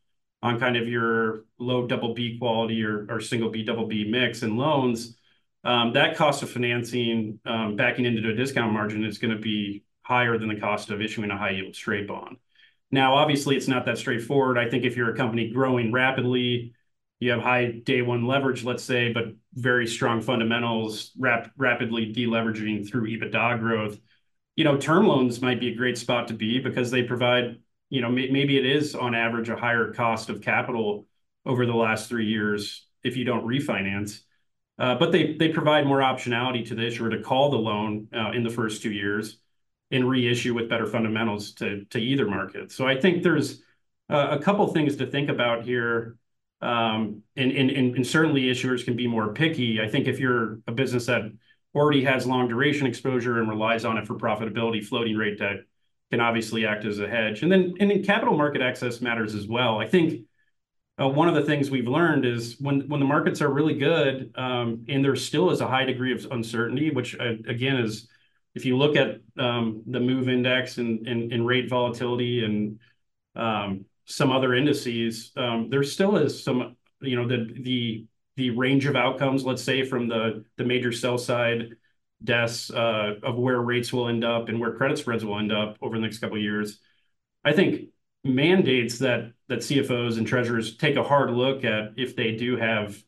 on 0.43 0.59
kind 0.59 0.77
of 0.77 0.89
your 0.89 1.45
low 1.59 1.87
double 1.87 2.15
B 2.15 2.39
quality 2.39 2.83
or, 2.85 3.07
or 3.11 3.21
single 3.21 3.51
B 3.51 3.65
double 3.65 3.87
B 3.87 4.09
mix 4.09 4.43
and 4.43 4.57
loans, 4.57 5.17
that 5.65 6.17
cost 6.17 6.43
of 6.43 6.51
financing 6.51 7.41
um, 7.47 7.77
backing 7.77 8.05
into 8.05 8.29
a 8.29 8.35
discount 8.35 8.73
margin 8.73 9.05
is 9.05 9.19
going 9.19 9.35
to 9.35 9.41
be 9.41 9.85
higher 10.03 10.39
than 10.39 10.49
the 10.49 10.61
cost 10.61 10.91
of 10.91 11.01
issuing 11.01 11.31
a 11.31 11.39
high 11.39 11.51
yield 11.51 11.75
straight 11.75 12.07
bond. 12.07 12.37
Now, 12.91 13.15
obviously, 13.15 13.57
it's 13.57 13.69
not 13.69 13.87
that 13.87 13.99
straightforward. 13.99 14.59
I 14.59 14.69
think 14.69 14.85
if 14.85 14.97
you're 14.97 15.13
a 15.13 15.17
company 15.17 15.51
growing 15.51 15.93
rapidly, 15.93 16.75
you 17.19 17.31
have 17.31 17.41
high 17.41 17.71
day 17.71 18.03
one 18.03 18.27
leverage, 18.27 18.65
let's 18.65 18.85
say, 18.85 19.13
but 19.13 19.35
very 19.55 19.87
strong 19.87 20.21
fundamentals, 20.21 21.11
rapidly 21.17 22.13
deleveraging 22.13 22.89
through 22.89 23.09
EBITDA 23.09 23.59
growth. 23.59 23.99
You 24.57 24.65
know, 24.65 24.77
term 24.77 25.07
loans 25.07 25.41
might 25.41 25.59
be 25.59 25.73
a 25.73 25.75
great 25.75 25.99
spot 25.99 26.29
to 26.29 26.35
be 26.35 26.61
because 26.61 26.91
they 26.91 27.03
provide, 27.03 27.59
you 27.89 28.03
know, 28.03 28.11
maybe 28.11 28.59
it 28.59 28.67
is 28.67 28.95
on 28.95 29.15
average 29.15 29.49
a 29.49 29.57
higher 29.57 29.93
cost 29.93 30.29
of 30.29 30.43
capital 30.43 31.07
over 31.47 31.67
the 31.67 31.75
last 31.75 32.09
three 32.09 32.27
years 32.27 32.87
if 33.03 33.17
you 33.17 33.25
don't 33.25 33.47
refinance. 33.47 34.21
Uh, 34.79 34.97
but 34.97 35.13
they 35.13 35.35
they 35.35 35.49
provide 35.49 35.87
more 35.87 36.01
optionality 36.01 36.67
to 36.67 36.75
the 36.75 36.87
issuer 36.87 37.09
to 37.09 37.23
call 37.23 37.51
the 37.51 37.57
loan 37.57 38.09
uh, 38.13 38.33
in 38.33 38.43
the 38.43 38.51
first 38.51 38.83
two 38.83 38.93
years 38.93 39.39
and 39.91 40.09
reissue 40.09 40.53
with 40.53 40.69
better 40.69 40.87
fundamentals 40.87 41.53
to 41.53 41.85
to 41.91 41.99
either 41.99 42.27
market. 42.27 42.73
So 42.73 42.87
I 42.87 43.01
think 43.01 43.23
there's 43.23 43.63
uh, 44.11 44.29
a 44.31 44.39
couple 44.39 44.67
things 44.69 44.97
to 44.97 45.07
think 45.07 45.29
about 45.29 45.65
here. 45.65 46.17
Um, 46.61 47.23
and, 47.37 48.07
certainly 48.07 48.45
issuers 48.45 48.87
can 48.87 48.97
be 48.97 49.07
more 49.07 49.35
picky. 49.35 49.83
I 49.83 49.89
think 49.89 50.07
if 50.07 50.19
you're 50.19 50.61
a 50.67 50.73
business 50.73 51.05
that 51.07 51.31
already 51.75 52.03
has 52.05 52.27
long 52.27 52.49
duration 52.49 52.87
exposure 52.87 53.39
and 53.39 53.49
relies 53.51 53.85
on 53.85 53.99
it 53.99 54.07
for 54.07 54.15
profitability, 54.15 54.83
floating 54.83 55.17
rate 55.17 55.39
debt 55.39 55.59
can 56.11 56.21
obviously 56.21 56.65
act 56.65 56.85
as 56.87 57.01
a 57.01 57.09
hedge. 57.09 57.43
And 57.43 57.53
then 57.53 58.03
capital 58.05 58.37
market 58.37 58.63
access 58.63 59.01
matters 59.01 59.35
as 59.35 59.47
well. 59.47 59.79
I 59.79 59.87
think 59.87 60.27
one 60.99 61.29
of 61.29 61.35
the 61.35 61.43
things 61.43 61.71
we've 61.71 61.89
learned 61.89 62.25
is 62.25 62.57
when 62.61 62.87
the 62.89 62.99
markets 62.99 63.43
are 63.43 63.53
really 63.53 63.75
good 63.75 64.33
um, 64.37 64.85
and 64.89 65.05
there 65.05 65.17
still 65.17 65.51
is 65.51 65.61
a 65.61 65.67
high 65.67 65.85
degree 65.85 66.13
of 66.13 66.27
uncertainty, 66.31 66.91
which 66.91 67.19
uh, 67.19 67.35
again 67.49 67.77
is 67.77 68.09
if 68.55 68.65
you 68.65 68.77
look 68.77 68.95
at 68.95 69.21
um, 69.37 69.83
the 69.87 69.99
move 69.99 70.29
index 70.29 70.79
and, 70.79 71.47
rate 71.47 71.69
volatility 71.69 72.45
and 72.45 72.79
um, 73.35 73.85
some 74.05 74.31
other 74.31 74.55
indices, 74.55 75.33
there 75.35 75.83
still 75.83 76.17
is 76.17 76.45
some 76.45 76.77
you 77.01 77.17
know 77.17 77.27
the 77.27 77.53
the 77.63 78.07
the 78.37 78.51
range 78.51 78.87
of 78.87 78.97
outcomes, 78.97 79.45
let's 79.45 79.63
say 79.63 79.85
from 79.85 80.09
the 80.09 80.45
the 80.57 80.65
major 80.65 80.93
sell 80.93 81.19
side 81.19 81.71
desks 82.23 82.71
uh, 82.71 83.15
of 83.23 83.37
where 83.37 83.61
rates 83.61 83.93
will 83.93 84.09
end 84.09 84.25
up 84.25 84.49
and 84.49 84.59
where 84.59 84.75
credit 84.75 84.99
spreads 84.99 85.25
will 85.25 85.39
end 85.39 85.53
up 85.53 85.77
over 85.83 85.97
the 85.97 86.03
next 86.03 86.19
couple 86.19 86.37
of 86.37 86.43
years. 86.43 86.79
I 87.45 87.53
think 87.53 87.89
mandates 88.25 88.99
that 88.99 89.33
that 89.49 89.59
CFOs 89.61 90.17
and 90.17 90.27
treasurers 90.27 90.77
take 90.77 90.97
a 90.97 91.03
hard 91.03 91.31
look 91.31 91.65
at 91.65 91.93
if 91.97 92.17
they 92.17 92.33
do 92.33 92.57
have 92.57 93.03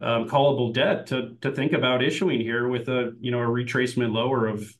um, 0.00 0.28
callable 0.28 0.72
debt 0.72 1.06
to 1.08 1.36
to 1.40 1.52
think 1.52 1.72
about 1.72 2.02
issuing 2.02 2.40
here 2.40 2.68
with 2.68 2.88
a 2.88 3.14
you 3.20 3.30
know 3.30 3.40
a 3.40 3.46
retracement 3.46 4.12
lower 4.12 4.46
of 4.46 4.74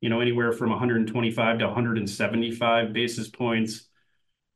you 0.00 0.08
know 0.08 0.20
anywhere 0.20 0.52
from 0.52 0.70
125 0.70 1.58
to 1.58 1.66
175 1.66 2.92
basis 2.92 3.28
points 3.28 3.88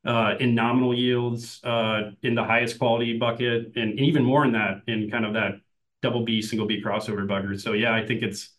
uh, 0.06 0.34
in 0.38 0.54
nominal 0.54 0.94
yields 0.94 1.62
uh, 1.64 2.10
in 2.22 2.34
the 2.34 2.44
highest 2.44 2.78
quality 2.78 3.18
bucket 3.18 3.72
and 3.76 3.98
even 3.98 4.22
more 4.22 4.44
in 4.44 4.52
that 4.52 4.82
in 4.86 5.10
kind 5.10 5.24
of 5.24 5.34
that 5.34 5.60
double 6.02 6.24
B 6.24 6.42
single 6.42 6.66
B 6.66 6.82
crossover 6.84 7.26
bucket. 7.26 7.60
So 7.60 7.72
yeah, 7.72 7.94
I 7.94 8.06
think 8.06 8.22
it's 8.22 8.50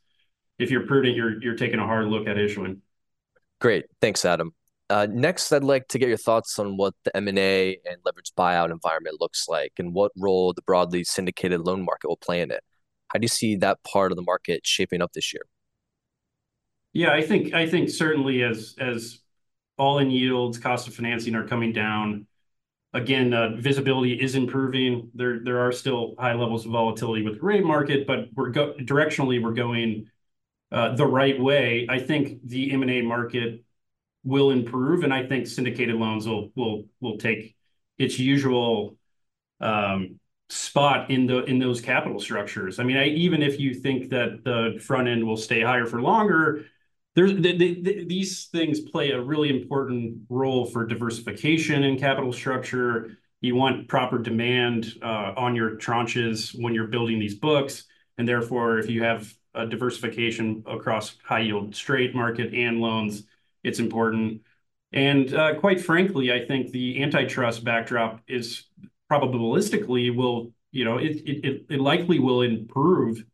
if 0.60 0.72
you're 0.72 0.86
prudent, 0.86 1.16
you're 1.16 1.42
you're 1.42 1.56
taking 1.56 1.80
a 1.80 1.86
hard 1.86 2.08
look 2.08 2.28
at 2.28 2.38
issuing. 2.38 2.82
Great, 3.62 3.86
thanks, 4.02 4.26
Adam. 4.26 4.54
Uh, 4.90 5.08
next, 5.10 5.52
I'd 5.52 5.64
like 5.64 5.88
to 5.90 6.00
get 6.00 6.10
your 6.10 6.18
thoughts 6.18 6.60
on 6.60 6.78
what 6.78 6.94
the 7.04 7.18
M&A 7.18 7.78
and 7.90 7.98
leveraged 8.06 8.34
buyout 8.38 8.72
environment 8.72 9.20
looks 9.20 9.48
like 9.48 9.74
and 9.80 9.94
what 9.94 10.12
role 10.16 10.54
the 10.54 10.62
broadly 10.62 11.04
syndicated 11.04 11.62
loan 11.62 11.84
market 11.84 12.08
will 12.08 12.18
play 12.18 12.42
in 12.42 12.52
it. 12.52 12.64
How 13.08 13.20
do 13.20 13.24
you 13.24 13.30
see 13.30 13.56
that 13.58 13.80
part 13.84 14.12
of 14.12 14.16
the 14.16 14.24
market 14.24 14.62
shaping 14.64 15.02
up 15.02 15.14
this 15.14 15.34
year? 15.34 15.44
Yeah, 16.94 17.12
I 17.12 17.24
think 17.24 17.54
I 17.54 17.68
think 17.68 17.90
certainly 17.90 18.44
as 18.44 18.76
as 18.80 19.20
all-in 19.78 20.12
yields, 20.12 20.58
cost 20.58 20.88
of 20.88 20.94
financing 20.94 21.36
are 21.36 21.46
coming 21.46 21.74
down, 21.74 22.28
again, 22.94 23.34
uh, 23.34 23.50
visibility 23.58 24.14
is 24.14 24.36
improving. 24.36 25.12
There 25.14 25.40
there 25.44 25.60
are 25.60 25.72
still 25.74 26.16
high 26.18 26.34
levels 26.34 26.66
of 26.66 26.72
volatility 26.72 27.24
with 27.24 27.40
the 27.40 27.46
rate 27.46 27.66
market, 27.66 28.08
but 28.08 28.30
we're 28.34 28.52
directionally, 28.52 29.44
we're 29.44 29.52
going 29.52 30.10
uh, 30.72 30.96
the 30.96 31.06
right 31.06 31.40
way. 31.40 31.86
I 31.90 32.00
think 32.00 32.40
the 32.48 32.72
M&A 32.72 33.02
market 33.02 33.65
will 34.26 34.52
improve, 34.52 35.04
and 35.04 35.14
I 35.14 35.26
think 35.26 35.48
syndicated 35.48 35.96
loans 35.96 36.28
will 36.28 37.18
take 37.18 37.56
its 37.98 38.20
usual 38.20 38.98
um, 39.62 40.20
spot 40.50 41.10
in 41.10 41.26
the 41.28 41.44
in 41.46 41.60
those 41.60 41.80
capital 41.80 42.20
structures. 42.20 42.80
I 42.80 42.84
mean, 42.84 42.98
even 42.98 43.42
if 43.42 43.60
you 43.60 43.74
think 43.74 44.10
that 44.10 44.44
the 44.44 44.80
front 44.82 45.08
end 45.08 45.26
will 45.26 45.38
stay 45.38 45.62
higher 45.62 45.86
for 45.86 46.02
longer, 46.02 46.66
these 47.16 48.48
things 48.52 48.80
play 48.82 49.12
a 49.12 49.22
really 49.22 49.50
important 49.50 50.18
role 50.30 50.66
for 50.66 50.86
diversification 50.86 51.84
in 51.84 51.98
capital 51.98 52.34
structure. 52.34 53.18
You 53.42 53.56
want 53.56 53.88
proper 53.88 54.18
demand 54.18 54.94
uh, 55.02 55.34
on 55.38 55.56
your 55.56 55.78
tranches 55.78 56.60
when 56.60 56.74
you're 56.74 56.88
building 56.88 57.20
these 57.20 57.36
books, 57.36 57.86
and 58.18 58.28
therefore, 58.28 58.80
if 58.80 58.90
you 58.90 59.04
have 59.04 59.32
a 59.54 59.66
diversification 59.66 60.64
across 60.66 61.16
high 61.24 61.42
yield 61.42 61.76
straight 61.76 62.14
market 62.14 62.54
and 62.54 62.82
loans 62.82 63.24
it's 63.66 63.80
important. 63.80 64.42
And 64.94 65.34
uh, 65.34 65.56
quite 65.60 65.82
frankly, 65.82 66.32
I 66.32 66.46
think 66.46 66.72
the 66.72 67.02
antitrust 67.04 67.64
backdrop 67.64 68.22
is 68.28 68.66
probabilistically 69.12 70.16
will, 70.16 70.54
you 70.72 70.86
know, 70.86 70.98
it 70.98 71.18
it 71.26 71.66
it 71.70 71.80
likely 71.80 72.20
will 72.20 72.42
improve 72.42 73.26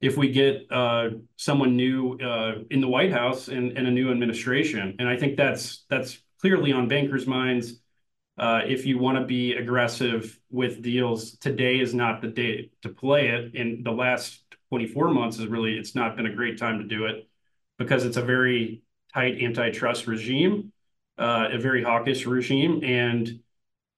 if 0.00 0.16
we 0.16 0.32
get 0.32 0.66
uh, 0.70 1.10
someone 1.36 1.76
new 1.76 2.18
uh, 2.18 2.54
in 2.70 2.80
the 2.80 2.88
White 2.88 3.12
House 3.12 3.48
and, 3.48 3.78
and 3.78 3.86
a 3.86 3.90
new 3.90 4.10
administration. 4.10 4.96
And 4.98 5.08
I 5.08 5.16
think 5.16 5.36
that's 5.36 5.84
that's 5.88 6.18
clearly 6.40 6.72
on 6.72 6.88
bankers' 6.88 7.26
minds. 7.26 7.78
If 8.44 8.86
you 8.86 8.98
want 8.98 9.18
to 9.18 9.24
be 9.24 9.54
aggressive 9.54 10.38
with 10.50 10.82
deals, 10.82 11.36
today 11.38 11.78
is 11.78 11.94
not 11.94 12.20
the 12.20 12.28
day 12.28 12.70
to 12.82 12.88
play 12.88 13.28
it. 13.28 13.54
In 13.54 13.82
the 13.84 13.92
last 13.92 14.42
24 14.70 15.10
months 15.10 15.38
is 15.38 15.46
really 15.46 15.74
it's 15.74 15.94
not 15.94 16.16
been 16.16 16.26
a 16.26 16.34
great 16.34 16.58
time 16.58 16.78
to 16.78 16.84
do 16.84 17.04
it 17.04 17.28
because 17.78 18.04
it's 18.04 18.16
a 18.16 18.22
very 18.22 18.82
tight 19.14 19.42
antitrust 19.42 20.06
regime, 20.06 20.72
uh, 21.18 21.48
a 21.52 21.58
very 21.58 21.82
hawkish 21.82 22.26
regime. 22.26 22.82
And 22.82 23.40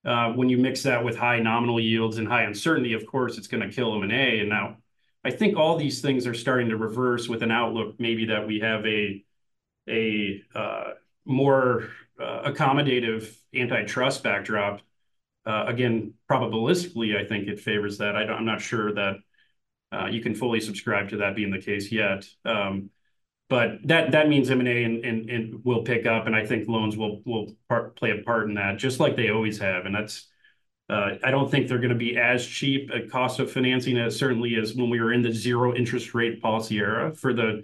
uh, 0.03 0.33
when 0.33 0.49
you 0.49 0.57
mix 0.57 0.83
that 0.83 1.03
with 1.03 1.17
high 1.17 1.39
nominal 1.39 1.79
yields 1.79 2.17
and 2.17 2.27
high 2.27 2.43
uncertainty, 2.43 2.93
of 2.93 3.05
course, 3.05 3.37
it's 3.37 3.47
going 3.47 3.67
to 3.67 3.73
kill 3.73 3.95
M&A. 4.03 4.39
And 4.39 4.49
now 4.49 4.77
I 5.23 5.31
think 5.31 5.57
all 5.57 5.77
these 5.77 6.01
things 6.01 6.27
are 6.27 6.33
starting 6.33 6.69
to 6.69 6.77
reverse 6.77 7.27
with 7.27 7.41
an 7.41 7.51
outlook 7.51 7.95
maybe 7.99 8.25
that 8.25 8.45
we 8.45 8.59
have 8.59 8.85
a 8.85 9.23
a 9.87 10.41
uh, 10.55 10.91
more 11.25 11.89
accommodative 12.19 13.35
antitrust 13.53 14.23
backdrop. 14.23 14.81
Again, 15.45 16.13
probabilistically, 16.29 17.15
I 17.15 17.27
think 17.27 17.47
it 17.47 17.59
favors 17.59 17.99
that. 17.99 18.15
I 18.15 18.23
am 18.23 18.45
not 18.45 18.61
sure 18.61 18.93
that 18.93 19.17
you 20.11 20.21
can 20.21 20.33
fully 20.33 20.59
subscribe 20.59 21.09
to 21.09 21.17
that 21.17 21.35
being 21.35 21.51
the 21.51 21.61
case 21.61 21.91
yet. 21.91 22.27
But 23.47 23.79
that 23.85 24.11
that 24.11 24.27
means 24.27 24.49
M&A 24.49 24.83
and, 24.83 25.63
will 25.63 25.83
pick 25.83 26.07
up, 26.07 26.25
and 26.25 26.35
I 26.35 26.45
think 26.45 26.67
loans 26.67 26.97
will 26.97 27.21
play 27.95 28.11
a 28.11 28.23
part 28.23 28.49
in 28.49 28.55
that, 28.55 28.77
just 28.77 28.99
like 28.99 29.15
they 29.15 29.29
always 29.29 29.59
have. 29.59 29.85
And 29.85 29.93
that's 29.93 30.27
uh, 30.89 31.11
I 31.23 31.31
don't 31.31 31.49
think 31.49 31.67
they're 31.67 31.79
going 31.79 31.89
to 31.89 31.95
be 31.95 32.17
as 32.17 32.45
cheap 32.45 32.91
a 32.93 33.07
cost 33.07 33.39
of 33.39 33.51
financing 33.51 33.97
as 33.97 34.15
certainly 34.15 34.55
as 34.55 34.75
when 34.75 34.89
we 34.89 34.99
were 34.99 35.13
in 35.13 35.21
the 35.21 35.31
zero 35.31 35.75
interest 35.75 36.13
rate 36.13 36.41
policy 36.41 36.77
era, 36.77 37.13
for 37.15 37.33
the 37.33 37.63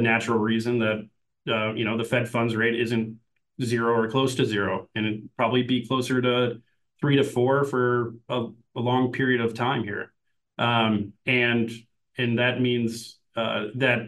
natural 0.00 0.38
reason 0.38 0.78
that 0.78 1.08
uh, 1.48 1.74
you 1.74 1.84
know 1.84 1.96
the 1.96 2.04
Fed 2.04 2.28
funds 2.28 2.54
rate 2.54 2.78
isn't 2.78 3.18
zero 3.62 3.94
or 3.94 4.08
close 4.08 4.34
to 4.36 4.44
zero, 4.44 4.88
and 4.94 5.06
it 5.06 5.36
probably 5.36 5.62
be 5.62 5.86
closer 5.86 6.20
to 6.20 6.60
three 7.00 7.16
to 7.16 7.24
four 7.24 7.64
for 7.64 8.14
a, 8.28 8.46
long 8.76 9.12
period 9.12 9.40
of 9.40 9.52
time 9.52 9.82
here, 9.82 10.12
um, 10.58 11.12
and 11.26 11.70
and 12.16 12.38
that 12.38 12.60
means 12.60 13.18
uh, 13.36 13.66
that 13.74 14.06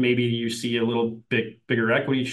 maybe 0.00 0.24
you 0.24 0.50
see 0.50 0.76
a 0.76 0.84
little 0.84 1.10
bit 1.28 1.66
bigger 1.66 1.92
equity 1.92 2.30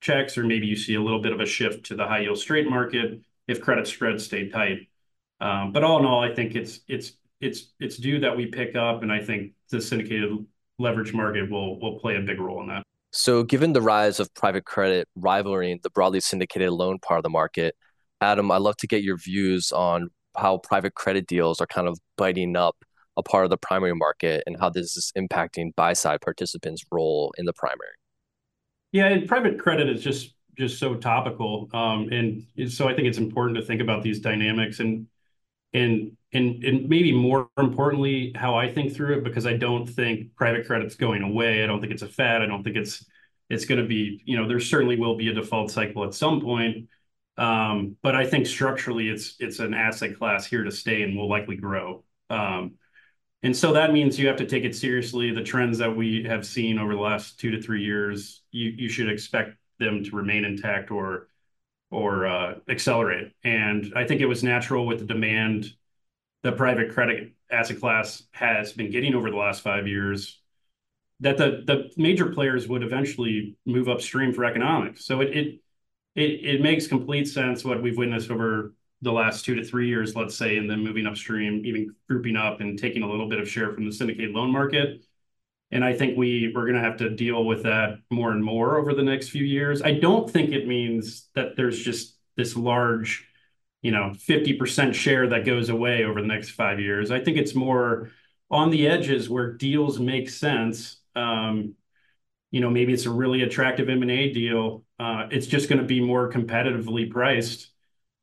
checks, 0.00 0.38
or 0.38 0.44
maybe 0.44 0.66
you 0.66 0.76
see 0.76 0.94
a 0.94 1.02
little 1.02 1.20
bit 1.20 1.32
of 1.32 1.40
a 1.40 1.46
shift 1.46 1.86
to 1.86 1.96
the 1.96 2.04
high 2.04 2.20
yield 2.20 2.38
straight 2.38 2.68
market 2.68 3.20
if 3.48 3.60
credit 3.60 3.86
spreads 3.86 4.24
stay 4.24 4.48
tight. 4.48 4.88
Um, 5.40 5.72
but 5.72 5.84
all 5.84 5.98
in 5.98 6.06
all, 6.06 6.22
I 6.22 6.34
think 6.34 6.54
it's 6.54 6.80
it's 6.88 7.12
it's 7.40 7.72
it's 7.80 7.96
due 7.96 8.20
that 8.20 8.36
we 8.36 8.46
pick 8.46 8.76
up, 8.76 9.02
and 9.02 9.12
I 9.12 9.20
think 9.22 9.52
the 9.70 9.80
syndicated 9.80 10.30
leverage 10.78 11.12
market 11.12 11.50
will 11.50 11.78
will 11.80 11.98
play 11.98 12.16
a 12.16 12.20
big 12.20 12.40
role 12.40 12.60
in 12.62 12.68
that. 12.68 12.82
So, 13.12 13.42
given 13.42 13.72
the 13.72 13.82
rise 13.82 14.20
of 14.20 14.32
private 14.34 14.64
credit 14.64 15.08
rivaling 15.14 15.80
the 15.82 15.90
broadly 15.90 16.20
syndicated 16.20 16.70
loan 16.70 16.98
part 16.98 17.18
of 17.18 17.22
the 17.22 17.30
market, 17.30 17.74
Adam, 18.20 18.50
I'd 18.50 18.62
love 18.62 18.76
to 18.78 18.86
get 18.86 19.02
your 19.02 19.16
views 19.16 19.72
on 19.72 20.10
how 20.36 20.58
private 20.58 20.94
credit 20.94 21.26
deals 21.26 21.60
are 21.60 21.66
kind 21.66 21.88
of 21.88 21.98
biting 22.16 22.56
up 22.56 22.76
a 23.16 23.22
part 23.22 23.44
of 23.44 23.50
the 23.50 23.56
primary 23.56 23.94
market 23.94 24.42
and 24.46 24.56
how 24.58 24.70
this 24.70 24.96
is 24.96 25.12
impacting 25.16 25.74
buy 25.74 25.92
side 25.92 26.20
participants' 26.20 26.84
role 26.90 27.32
in 27.38 27.44
the 27.44 27.52
primary. 27.52 27.94
Yeah, 28.92 29.06
and 29.06 29.28
private 29.28 29.58
credit 29.58 29.88
is 29.88 30.02
just 30.02 30.34
just 30.56 30.78
so 30.78 30.94
topical, 30.94 31.68
um, 31.74 32.08
and 32.10 32.70
so 32.70 32.88
I 32.88 32.94
think 32.94 33.08
it's 33.08 33.18
important 33.18 33.58
to 33.58 33.64
think 33.64 33.82
about 33.82 34.02
these 34.02 34.20
dynamics 34.20 34.80
and 34.80 35.06
and 35.74 36.16
and 36.32 36.64
and 36.64 36.88
maybe 36.88 37.12
more 37.12 37.48
importantly, 37.58 38.32
how 38.34 38.54
I 38.54 38.72
think 38.72 38.94
through 38.94 39.18
it 39.18 39.24
because 39.24 39.46
I 39.46 39.56
don't 39.56 39.86
think 39.86 40.34
private 40.34 40.66
credit's 40.66 40.94
going 40.94 41.22
away. 41.22 41.62
I 41.62 41.66
don't 41.66 41.80
think 41.80 41.92
it's 41.92 42.02
a 42.02 42.08
fad. 42.08 42.42
I 42.42 42.46
don't 42.46 42.62
think 42.62 42.76
it's 42.76 43.04
it's 43.50 43.64
going 43.64 43.80
to 43.80 43.86
be 43.86 44.22
you 44.24 44.36
know 44.36 44.48
there 44.48 44.60
certainly 44.60 44.96
will 44.96 45.16
be 45.16 45.28
a 45.28 45.34
default 45.34 45.70
cycle 45.70 46.04
at 46.04 46.14
some 46.14 46.40
point. 46.40 46.88
Um, 47.38 47.96
but 48.02 48.14
I 48.14 48.26
think 48.26 48.46
structurally 48.46 49.08
it's 49.08 49.36
it's 49.38 49.58
an 49.58 49.74
asset 49.74 50.16
class 50.16 50.46
here 50.46 50.64
to 50.64 50.70
stay 50.70 51.02
and 51.02 51.16
will 51.16 51.28
likely 51.28 51.56
grow. 51.56 52.04
Um, 52.30 52.74
and 53.42 53.56
so 53.56 53.72
that 53.72 53.92
means 53.92 54.18
you 54.18 54.26
have 54.28 54.36
to 54.38 54.46
take 54.46 54.64
it 54.64 54.74
seriously. 54.74 55.30
The 55.30 55.42
trends 55.42 55.78
that 55.78 55.94
we 55.94 56.24
have 56.24 56.46
seen 56.46 56.78
over 56.78 56.94
the 56.94 57.00
last 57.00 57.38
two 57.38 57.50
to 57.52 57.60
three 57.60 57.82
years, 57.82 58.42
you 58.50 58.88
should 58.88 59.08
expect 59.08 59.56
them 59.78 60.02
to 60.04 60.16
remain 60.16 60.44
intact 60.44 60.90
or 60.90 61.28
or 61.90 62.26
uh, 62.26 62.54
accelerate. 62.68 63.32
And 63.44 63.92
I 63.94 64.04
think 64.06 64.20
it 64.20 64.26
was 64.26 64.42
natural 64.42 64.86
with 64.86 64.98
the 64.98 65.04
demand 65.04 65.72
the 66.42 66.52
private 66.52 66.92
credit 66.92 67.32
asset 67.50 67.80
class 67.80 68.22
has 68.32 68.72
been 68.72 68.90
getting 68.90 69.14
over 69.14 69.30
the 69.30 69.36
last 69.36 69.62
five 69.62 69.86
years 69.86 70.40
that 71.20 71.36
the 71.36 71.62
the 71.66 71.90
major 71.96 72.26
players 72.26 72.68
would 72.68 72.82
eventually 72.82 73.56
move 73.64 73.88
upstream 73.88 74.32
for 74.32 74.44
economics. 74.44 75.04
So 75.04 75.20
it 75.20 75.36
it 75.36 75.60
it, 76.14 76.30
it 76.54 76.62
makes 76.62 76.86
complete 76.86 77.26
sense 77.26 77.64
what 77.64 77.82
we've 77.82 77.96
witnessed 77.96 78.30
over 78.30 78.74
the 79.02 79.12
last 79.12 79.44
two 79.44 79.54
to 79.54 79.64
three 79.64 79.88
years, 79.88 80.16
let's 80.16 80.36
say, 80.36 80.56
and 80.56 80.70
then 80.70 80.80
moving 80.80 81.06
upstream, 81.06 81.64
even 81.64 81.94
grouping 82.08 82.36
up 82.36 82.60
and 82.60 82.78
taking 82.78 83.02
a 83.02 83.08
little 83.08 83.28
bit 83.28 83.40
of 83.40 83.48
share 83.48 83.72
from 83.72 83.84
the 83.84 83.92
syndicated 83.92 84.32
loan 84.32 84.50
market. 84.50 85.04
And 85.70 85.84
I 85.84 85.92
think 85.92 86.16
we 86.16 86.52
we're 86.54 86.66
going 86.66 86.76
to 86.76 86.88
have 86.88 86.98
to 86.98 87.10
deal 87.10 87.44
with 87.44 87.64
that 87.64 87.98
more 88.10 88.32
and 88.32 88.42
more 88.42 88.78
over 88.78 88.94
the 88.94 89.02
next 89.02 89.30
few 89.30 89.44
years. 89.44 89.82
I 89.82 89.92
don't 89.92 90.30
think 90.30 90.52
it 90.52 90.66
means 90.66 91.28
that 91.34 91.56
there's 91.56 91.78
just 91.82 92.16
this 92.36 92.56
large, 92.56 93.26
you 93.82 93.90
know, 93.90 94.12
50% 94.14 94.94
share 94.94 95.28
that 95.28 95.44
goes 95.44 95.68
away 95.68 96.04
over 96.04 96.20
the 96.20 96.28
next 96.28 96.50
five 96.50 96.80
years. 96.80 97.10
I 97.10 97.20
think 97.20 97.36
it's 97.36 97.54
more 97.54 98.10
on 98.50 98.70
the 98.70 98.86
edges 98.86 99.28
where 99.28 99.52
deals 99.52 99.98
make 99.98 100.30
sense. 100.30 100.98
Um, 101.16 101.74
you 102.52 102.60
know, 102.60 102.70
maybe 102.70 102.92
it's 102.92 103.06
a 103.06 103.10
really 103.10 103.42
attractive 103.42 103.88
M&A 103.88 104.32
deal. 104.32 104.84
Uh, 104.98 105.26
it's 105.30 105.46
just 105.46 105.68
going 105.68 105.80
to 105.80 105.86
be 105.86 106.00
more 106.00 106.30
competitively 106.30 107.10
priced 107.10 107.70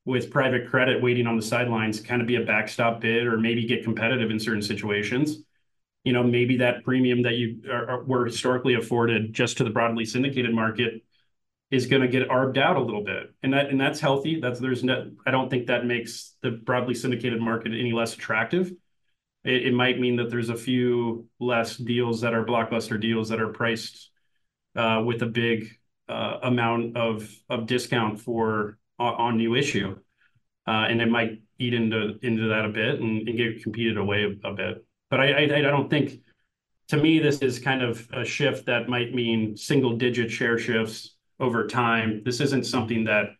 with 0.06 0.32
private 0.32 0.70
credit 0.70 1.02
waiting 1.02 1.28
on 1.28 1.38
the 1.38 1.42
sidelines, 1.42 2.00
kind 2.00 2.22
of 2.22 2.28
be 2.28 2.36
a 2.36 2.42
backstop 2.42 3.02
bid 3.02 3.26
or 3.26 3.38
maybe 3.38 3.66
get 3.66 3.84
competitive 3.84 4.32
in 4.32 4.40
certain 4.40 4.62
situations 4.62 5.44
you 6.04 6.12
know, 6.12 6.24
maybe 6.24 6.58
that 6.58 6.84
premium 6.84 7.22
that 7.24 7.36
you 7.36 7.62
were 8.06 8.26
historically 8.26 8.76
afforded 8.76 9.34
just 9.34 9.58
to 9.58 9.64
the 9.64 9.70
broadly 9.70 10.06
syndicated 10.06 10.54
market 10.54 11.02
is 11.72 11.88
going 11.88 12.02
to 12.02 12.08
get 12.08 12.30
arbed 12.30 12.58
out 12.58 12.76
a 12.76 12.82
little 12.82 13.04
bit, 13.04 13.34
and 13.42 13.54
that 13.54 13.70
and 13.70 13.80
that's 13.80 14.00
healthy. 14.00 14.40
That's 14.40 14.60
there's 14.60 14.84
no. 14.84 15.12
I 15.26 15.32
don't 15.32 15.50
think 15.50 15.68
that 15.68 15.86
makes 15.86 16.36
the 16.42 16.52
broadly 16.52 16.94
syndicated 16.94 17.42
market 17.42 17.72
any 17.72 17.94
less 17.94 18.14
attractive. 18.14 18.74
It, 19.46 19.68
it 19.68 19.74
might 19.74 20.00
mean 20.00 20.18
that 20.18 20.30
there's 20.30 20.50
a 20.50 20.56
few 20.56 21.28
less 21.40 21.78
deals 21.78 22.22
that 22.22 22.34
are 22.34 22.46
blockbuster 22.46 23.00
deals 23.00 23.30
that 23.30 23.42
are 23.42 23.54
priced 23.54 24.12
uh, 24.76 25.02
with 25.06 25.22
a 25.22 25.28
big 25.28 25.70
uh, 26.10 26.40
amount 26.44 26.98
of 26.98 27.34
of 27.50 27.66
discount 27.66 28.20
for 28.20 28.78
on, 29.04 29.38
new 29.38 29.56
issue, 29.56 29.98
uh, 30.68 30.86
and 30.90 31.02
it 31.02 31.10
might 31.10 31.42
eat 31.60 31.74
into 31.74 32.18
into 32.22 32.48
that 32.50 32.66
a 32.66 32.70
bit 32.70 33.00
and, 33.00 33.28
and 33.28 33.38
get 33.38 33.62
competed 33.64 33.98
away 33.98 34.24
a, 34.24 34.48
a 34.48 34.54
bit. 34.54 34.86
But 35.10 35.20
I 35.20 35.44
I 35.44 35.62
don't 35.62 35.90
think, 35.90 36.22
to 36.88 36.98
me, 36.98 37.20
this 37.20 37.40
is 37.40 37.60
kind 37.60 37.82
of 37.84 38.08
a 38.14 38.26
shift 38.26 38.66
that 38.66 38.90
might 38.90 39.14
mean 39.14 39.56
single-digit 39.56 40.32
share 40.32 40.58
shifts 40.58 41.16
over 41.40 41.68
time. 41.68 42.22
This 42.26 42.40
isn't 42.40 42.66
something 42.66 43.04
that 43.06 43.36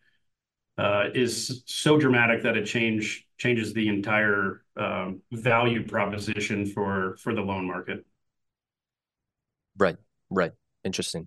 uh, 0.78 1.04
is 1.14 1.62
so 1.66 1.98
dramatic 1.98 2.42
that 2.42 2.56
it 2.56 2.66
change 2.66 3.26
changes 3.38 3.72
the 3.72 3.88
entire 3.88 4.62
um, 4.76 5.20
value 5.32 5.86
proposition 5.86 6.66
for 6.66 7.16
for 7.18 7.34
the 7.34 7.40
loan 7.40 7.66
market. 7.66 8.04
Right. 9.76 9.96
Right. 10.30 10.52
Interesting. 10.84 11.26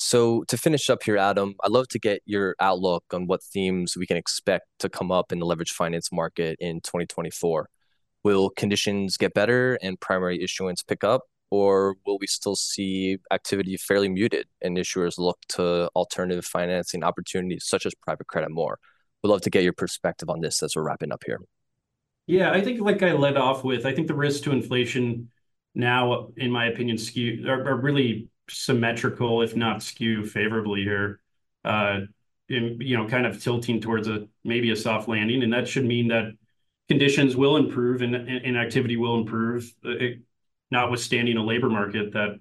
So 0.00 0.44
to 0.44 0.56
finish 0.56 0.88
up 0.90 1.02
here, 1.02 1.16
Adam, 1.16 1.56
I'd 1.64 1.72
love 1.72 1.88
to 1.88 1.98
get 1.98 2.22
your 2.24 2.54
outlook 2.60 3.04
on 3.12 3.26
what 3.26 3.42
themes 3.42 3.96
we 3.96 4.06
can 4.06 4.16
expect 4.16 4.66
to 4.78 4.88
come 4.88 5.10
up 5.10 5.32
in 5.32 5.40
the 5.40 5.44
leverage 5.44 5.72
finance 5.72 6.12
market 6.12 6.56
in 6.60 6.80
2024. 6.82 7.68
Will 8.22 8.50
conditions 8.50 9.16
get 9.16 9.34
better 9.34 9.76
and 9.82 9.98
primary 9.98 10.40
issuance 10.40 10.84
pick 10.84 11.02
up, 11.02 11.22
or 11.50 11.96
will 12.06 12.16
we 12.20 12.28
still 12.28 12.54
see 12.54 13.18
activity 13.32 13.76
fairly 13.76 14.08
muted 14.08 14.46
and 14.62 14.76
issuers 14.76 15.18
look 15.18 15.38
to 15.48 15.90
alternative 15.96 16.44
financing 16.44 17.02
opportunities 17.02 17.64
such 17.66 17.84
as 17.84 17.92
private 17.96 18.28
credit 18.28 18.52
more? 18.52 18.78
We'd 19.24 19.30
love 19.30 19.40
to 19.42 19.50
get 19.50 19.64
your 19.64 19.72
perspective 19.72 20.30
on 20.30 20.40
this 20.40 20.62
as 20.62 20.76
we're 20.76 20.84
wrapping 20.84 21.10
up 21.10 21.24
here. 21.26 21.40
Yeah, 22.28 22.52
I 22.52 22.60
think 22.60 22.80
like 22.80 23.02
I 23.02 23.14
led 23.14 23.36
off 23.36 23.64
with, 23.64 23.84
I 23.84 23.92
think 23.92 24.06
the 24.06 24.14
risks 24.14 24.42
to 24.42 24.52
inflation 24.52 25.30
now, 25.74 26.28
in 26.36 26.52
my 26.52 26.66
opinion, 26.66 26.98
skew 26.98 27.48
are 27.48 27.76
really 27.76 28.28
symmetrical, 28.50 29.42
if 29.42 29.56
not 29.56 29.82
skew 29.82 30.24
favorably 30.24 30.82
here. 30.82 31.20
Uh, 31.64 32.00
you 32.48 32.96
know, 32.96 33.06
kind 33.06 33.26
of 33.26 33.42
tilting 33.42 33.80
towards 33.80 34.08
a 34.08 34.26
maybe 34.42 34.70
a 34.70 34.76
soft 34.76 35.06
landing, 35.06 35.42
and 35.42 35.52
that 35.52 35.68
should 35.68 35.84
mean 35.84 36.08
that 36.08 36.32
conditions 36.88 37.36
will 37.36 37.56
improve 37.56 38.00
and, 38.00 38.14
and 38.14 38.56
activity 38.56 38.96
will 38.96 39.18
improve, 39.18 39.70
uh, 39.84 39.90
it, 39.90 40.20
notwithstanding 40.70 41.36
a 41.36 41.44
labor 41.44 41.68
market 41.68 42.12
that 42.12 42.38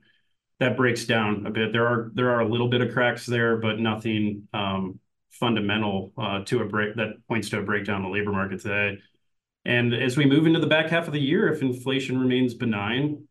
that 0.59 0.77
breaks 0.77 1.05
down 1.05 1.45
a 1.45 1.51
bit. 1.51 1.71
There 1.71 1.85
are 1.85 2.11
there 2.13 2.31
are 2.31 2.39
a 2.39 2.47
little 2.47 2.69
bit 2.69 2.81
of 2.81 2.93
cracks 2.93 3.25
there, 3.25 3.57
but 3.57 3.79
nothing 3.79 4.47
um, 4.53 4.99
fundamental 5.31 6.13
uh, 6.17 6.43
to 6.45 6.61
a 6.61 6.65
break 6.65 6.95
that 6.95 7.15
points 7.27 7.49
to 7.49 7.59
a 7.59 7.63
breakdown 7.63 7.97
in 7.97 8.03
the 8.03 8.09
labor 8.09 8.31
market 8.31 8.61
today. 8.61 8.99
And 9.65 9.93
as 9.93 10.15
we 10.15 10.25
move 10.25 10.47
into 10.47 10.59
the 10.59 10.67
back 10.67 10.89
half 10.89 11.07
of 11.07 11.13
the 11.13 11.19
year, 11.19 11.51
if 11.51 11.61
inflation 11.61 12.19
remains 12.19 12.53
benign 12.53 13.27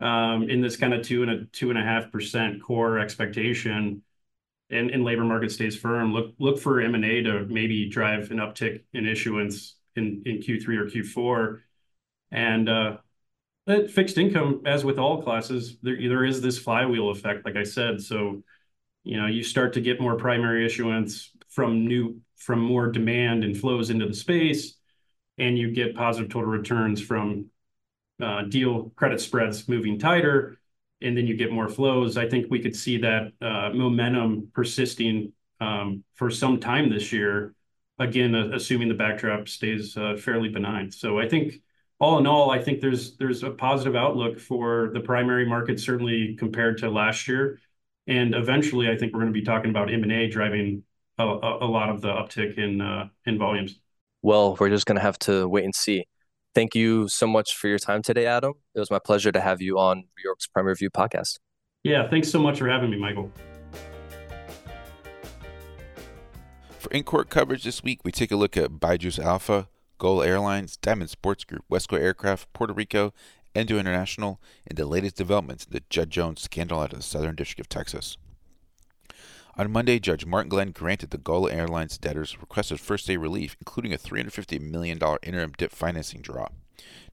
in 0.00 0.60
this 0.60 0.76
kind 0.76 0.94
of 0.94 1.02
two 1.02 1.22
and 1.22 1.30
a 1.30 1.44
two 1.46 1.70
and 1.70 1.78
a 1.78 1.82
half 1.82 2.10
percent 2.10 2.62
core 2.62 2.98
expectation, 2.98 4.02
and, 4.70 5.04
labor 5.04 5.24
market 5.24 5.52
stays 5.52 5.76
firm, 5.76 6.12
look 6.12 6.34
look 6.38 6.58
for 6.58 6.80
M 6.80 6.94
and 6.94 7.04
A 7.04 7.22
to 7.22 7.46
maybe 7.46 7.88
drive 7.88 8.30
an 8.30 8.38
uptick 8.38 8.82
in 8.92 9.06
issuance 9.06 9.76
in 9.94 10.22
Q3 10.24 10.68
or 10.76 10.86
Q4. 10.86 11.60
And 12.32 12.68
uh, 12.68 12.96
fixed 13.88 14.18
income, 14.18 14.62
as 14.66 14.84
with 14.84 14.98
all 14.98 15.22
classes, 15.22 15.76
there 15.82 16.24
is 16.24 16.40
this 16.40 16.58
flywheel 16.58 17.10
effect, 17.10 17.44
like 17.44 17.56
I 17.56 17.64
said. 17.64 18.02
So, 18.02 18.42
you 19.04 19.20
know, 19.20 19.26
you 19.26 19.42
start 19.42 19.72
to 19.74 19.80
get 19.80 20.00
more 20.00 20.16
primary 20.16 20.66
issuance 20.66 21.30
from 21.48 21.86
new 21.86 22.20
from 22.36 22.60
more 22.60 22.90
demand 22.90 23.44
and 23.44 23.56
flows 23.56 23.90
into 23.90 24.06
the 24.06 24.14
space, 24.14 24.76
and 25.38 25.56
you 25.56 25.70
get 25.70 25.96
positive 25.96 26.30
total 26.30 26.50
returns 26.50 27.00
from 27.00 27.46
uh, 28.20 28.42
deal 28.42 28.90
credit 28.96 29.20
spreads 29.20 29.68
moving 29.68 29.98
tighter, 29.98 30.58
and 31.02 31.16
then 31.16 31.26
you 31.26 31.36
get 31.36 31.52
more 31.52 31.68
flows. 31.68 32.16
I 32.16 32.28
think 32.28 32.46
we 32.50 32.60
could 32.60 32.76
see 32.76 32.98
that 32.98 33.32
uh, 33.40 33.70
momentum 33.74 34.48
persisting 34.54 35.32
um, 35.60 36.04
for 36.14 36.30
some 36.30 36.60
time 36.60 36.90
this 36.90 37.12
year 37.12 37.54
again, 37.98 38.34
assuming 38.34 38.88
the 38.88 38.94
backdrop 38.94 39.48
stays 39.48 39.96
uh, 39.96 40.16
fairly 40.18 40.48
benign. 40.48 40.90
So 40.90 41.18
I 41.18 41.28
think 41.28 41.54
all 41.98 42.18
in 42.18 42.26
all, 42.26 42.50
I 42.50 42.60
think 42.60 42.80
there's 42.80 43.16
there's 43.16 43.42
a 43.42 43.50
positive 43.50 43.96
outlook 43.96 44.38
for 44.38 44.90
the 44.92 45.00
primary 45.00 45.48
market, 45.48 45.80
certainly 45.80 46.36
compared 46.38 46.78
to 46.78 46.90
last 46.90 47.26
year. 47.26 47.58
And 48.06 48.34
eventually, 48.34 48.88
I 48.88 48.96
think 48.96 49.12
we're 49.12 49.20
going 49.20 49.32
to 49.32 49.38
be 49.38 49.44
talking 49.44 49.70
about 49.70 49.92
M&A 49.92 50.28
driving 50.28 50.84
a, 51.18 51.24
a 51.24 51.66
lot 51.66 51.88
of 51.88 52.02
the 52.02 52.08
uptick 52.08 52.58
in 52.58 52.80
uh, 52.80 53.08
in 53.24 53.38
volumes. 53.38 53.80
Well, 54.22 54.56
we're 54.60 54.70
just 54.70 54.86
going 54.86 54.96
to 54.96 55.02
have 55.02 55.18
to 55.20 55.48
wait 55.48 55.64
and 55.64 55.74
see. 55.74 56.06
Thank 56.56 56.74
you 56.74 57.06
so 57.08 57.26
much 57.26 57.54
for 57.54 57.68
your 57.68 57.78
time 57.78 58.00
today, 58.00 58.24
Adam. 58.24 58.54
It 58.74 58.80
was 58.80 58.90
my 58.90 58.98
pleasure 58.98 59.30
to 59.30 59.42
have 59.42 59.60
you 59.60 59.78
on 59.78 60.04
Reorg's 60.18 60.46
Primary 60.46 60.72
Review 60.72 60.88
podcast. 60.88 61.38
Yeah, 61.84 62.08
thanks 62.08 62.30
so 62.30 62.38
much 62.38 62.58
for 62.58 62.66
having 62.66 62.88
me, 62.88 62.96
Michael. 62.96 63.30
For 66.78 66.90
in 66.92 67.02
court 67.02 67.28
coverage 67.28 67.62
this 67.62 67.82
week, 67.82 68.00
we 68.04 68.10
take 68.10 68.32
a 68.32 68.36
look 68.36 68.56
at 68.56 68.70
BYJU'S 68.70 69.18
Alpha, 69.18 69.68
GOL 69.98 70.22
Airlines, 70.22 70.78
Diamond 70.78 71.10
Sports 71.10 71.44
Group, 71.44 71.66
Wesco 71.70 72.00
Aircraft, 72.00 72.50
Puerto 72.54 72.72
Rico, 72.72 73.12
Endo 73.54 73.78
International, 73.78 74.40
and 74.66 74.78
the 74.78 74.86
latest 74.86 75.16
developments 75.16 75.66
in 75.66 75.74
the 75.74 75.82
Judge 75.90 76.08
Jones 76.08 76.40
scandal 76.40 76.80
out 76.80 76.94
of 76.94 77.00
the 77.00 77.02
Southern 77.02 77.34
District 77.34 77.60
of 77.60 77.68
Texas. 77.68 78.16
On 79.58 79.72
Monday, 79.72 79.98
Judge 79.98 80.26
Martin 80.26 80.50
Glenn 80.50 80.70
granted 80.70 81.08
the 81.08 81.16
GOL 81.16 81.48
Airlines 81.48 81.96
debtors 81.96 82.38
requested 82.38 82.78
first 82.78 83.06
day 83.06 83.16
relief, 83.16 83.56
including 83.58 83.90
a 83.90 83.96
$350 83.96 84.60
million 84.60 84.98
interim 85.22 85.52
DIP 85.56 85.72
financing 85.72 86.20
draw. 86.20 86.48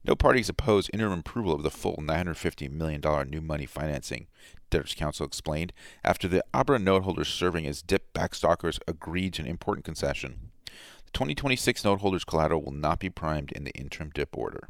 No 0.06 0.14
parties 0.14 0.50
oppose 0.50 0.90
interim 0.92 1.20
approval 1.20 1.54
of 1.54 1.62
the 1.62 1.70
full 1.70 1.96
$950 1.96 2.70
million 2.70 3.00
new 3.30 3.40
money 3.40 3.64
financing, 3.64 4.26
debtors 4.68 4.94
counsel 4.94 5.24
explained, 5.24 5.72
after 6.04 6.28
the 6.28 6.44
ABRA 6.52 6.78
noteholders 6.80 7.32
serving 7.32 7.66
as 7.66 7.80
DIP 7.80 8.12
backstoppers 8.12 8.78
agreed 8.86 9.32
to 9.32 9.42
an 9.42 9.48
important 9.48 9.86
concession. 9.86 10.50
The 10.66 11.12
2026 11.14 11.82
noteholders 11.82 12.26
collateral 12.26 12.62
will 12.62 12.72
not 12.72 13.00
be 13.00 13.08
primed 13.08 13.52
in 13.52 13.64
the 13.64 13.72
interim 13.72 14.10
DIP 14.10 14.36
order. 14.36 14.68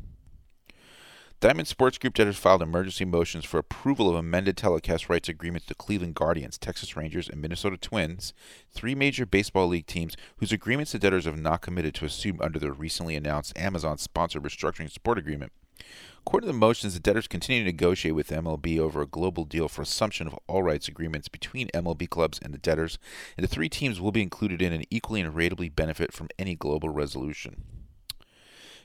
Diamond 1.45 1.69
Sports 1.69 1.99
Group 1.99 2.15
debtors 2.15 2.39
filed 2.39 2.63
emergency 2.63 3.05
motions 3.05 3.45
for 3.45 3.59
approval 3.59 4.09
of 4.09 4.17
amended 4.17 4.57
telecast 4.57 5.11
rights 5.11 5.29
agreements 5.29 5.67
to 5.67 5.75
Cleveland 5.75 6.15
Guardians, 6.15 6.57
Texas 6.57 6.97
Rangers, 6.97 7.29
and 7.29 7.39
Minnesota 7.43 7.77
Twins, 7.77 8.33
three 8.73 8.95
major 8.95 9.27
baseball 9.27 9.67
league 9.69 9.87
teams 9.87 10.17
whose 10.39 10.53
agreements 10.53 10.93
the 10.93 10.99
debtors 10.99 11.27
have 11.27 11.39
not 11.39 11.61
committed 11.61 11.95
to 11.97 12.07
assume 12.07 12.41
under 12.41 12.59
their 12.59 12.73
recently 12.73 13.15
announced 13.15 13.59
Amazon 13.59 13.99
sponsored 13.99 14.43
restructuring 14.43 14.91
support 14.91 15.19
agreement. 15.19 15.53
According 16.21 16.49
to 16.49 16.53
the 16.55 16.59
motions, 16.59 16.95
the 16.95 17.01
debtors 17.01 17.29
continue 17.29 17.63
to 17.63 17.71
negotiate 17.71 18.15
with 18.15 18.31
MLB 18.31 18.79
over 18.79 19.03
a 19.03 19.07
global 19.07 19.45
deal 19.45 19.69
for 19.69 19.83
assumption 19.83 20.27
of 20.27 20.39
all 20.47 20.63
rights 20.63 20.89
agreements 20.89 21.29
between 21.29 21.69
MLB 21.75 22.09
clubs 22.09 22.41
and 22.43 22.55
the 22.55 22.59
debtors, 22.59 22.99
and 23.37 23.45
the 23.45 23.55
three 23.55 23.69
teams 23.69 24.01
will 24.01 24.13
be 24.13 24.23
included 24.23 24.63
in 24.63 24.73
and 24.73 24.87
equally 24.89 25.21
and 25.21 25.35
ratably 25.35 25.69
benefit 25.69 26.11
from 26.11 26.29
any 26.39 26.55
global 26.55 26.89
resolution. 26.89 27.65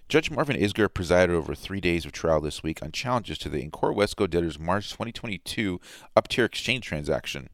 Judge 0.09 0.31
Marvin 0.31 0.57
Isgur 0.57 0.91
presided 0.91 1.35
over 1.35 1.53
three 1.53 1.79
days 1.79 2.03
of 2.03 2.11
trial 2.11 2.41
this 2.41 2.63
week 2.63 2.81
on 2.81 2.91
challenges 2.91 3.37
to 3.37 3.47
the 3.47 3.63
Incora 3.63 3.95
Wesco 3.95 4.27
debtors' 4.27 4.57
March 4.57 4.89
2022 4.89 5.79
up-tier 6.15 6.45
exchange 6.45 6.83
transaction. 6.83 7.47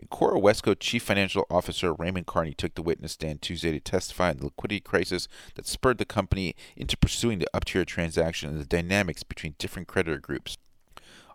Incora 0.00 0.40
Wesco 0.40 0.78
Chief 0.78 1.02
Financial 1.02 1.44
Officer 1.50 1.92
Raymond 1.92 2.28
Carney 2.28 2.54
took 2.54 2.76
the 2.76 2.82
witness 2.82 3.10
stand 3.10 3.42
Tuesday 3.42 3.72
to 3.72 3.80
testify 3.80 4.30
on 4.30 4.36
the 4.36 4.44
liquidity 4.44 4.78
crisis 4.78 5.26
that 5.56 5.66
spurred 5.66 5.98
the 5.98 6.04
company 6.04 6.54
into 6.76 6.96
pursuing 6.96 7.40
the 7.40 7.50
up-tier 7.52 7.84
transaction 7.84 8.50
and 8.50 8.60
the 8.60 8.66
dynamics 8.66 9.24
between 9.24 9.56
different 9.58 9.88
creditor 9.88 10.20
groups. 10.20 10.58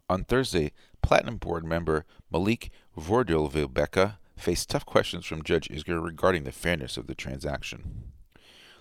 On 0.09 0.23
Thursday, 0.23 0.71
Platinum 1.01 1.35
Board 1.35 1.65
member 1.65 2.05
Malik 2.31 2.71
Vorderwuelbecke 2.97 4.19
faced 4.37 4.69
tough 4.69 4.85
questions 4.85 5.25
from 5.25 5.43
Judge 5.43 5.67
Isgur 5.67 6.01
regarding 6.01 6.45
the 6.45 6.53
fairness 6.53 6.95
of 6.95 7.07
the 7.07 7.15
transaction. 7.15 8.13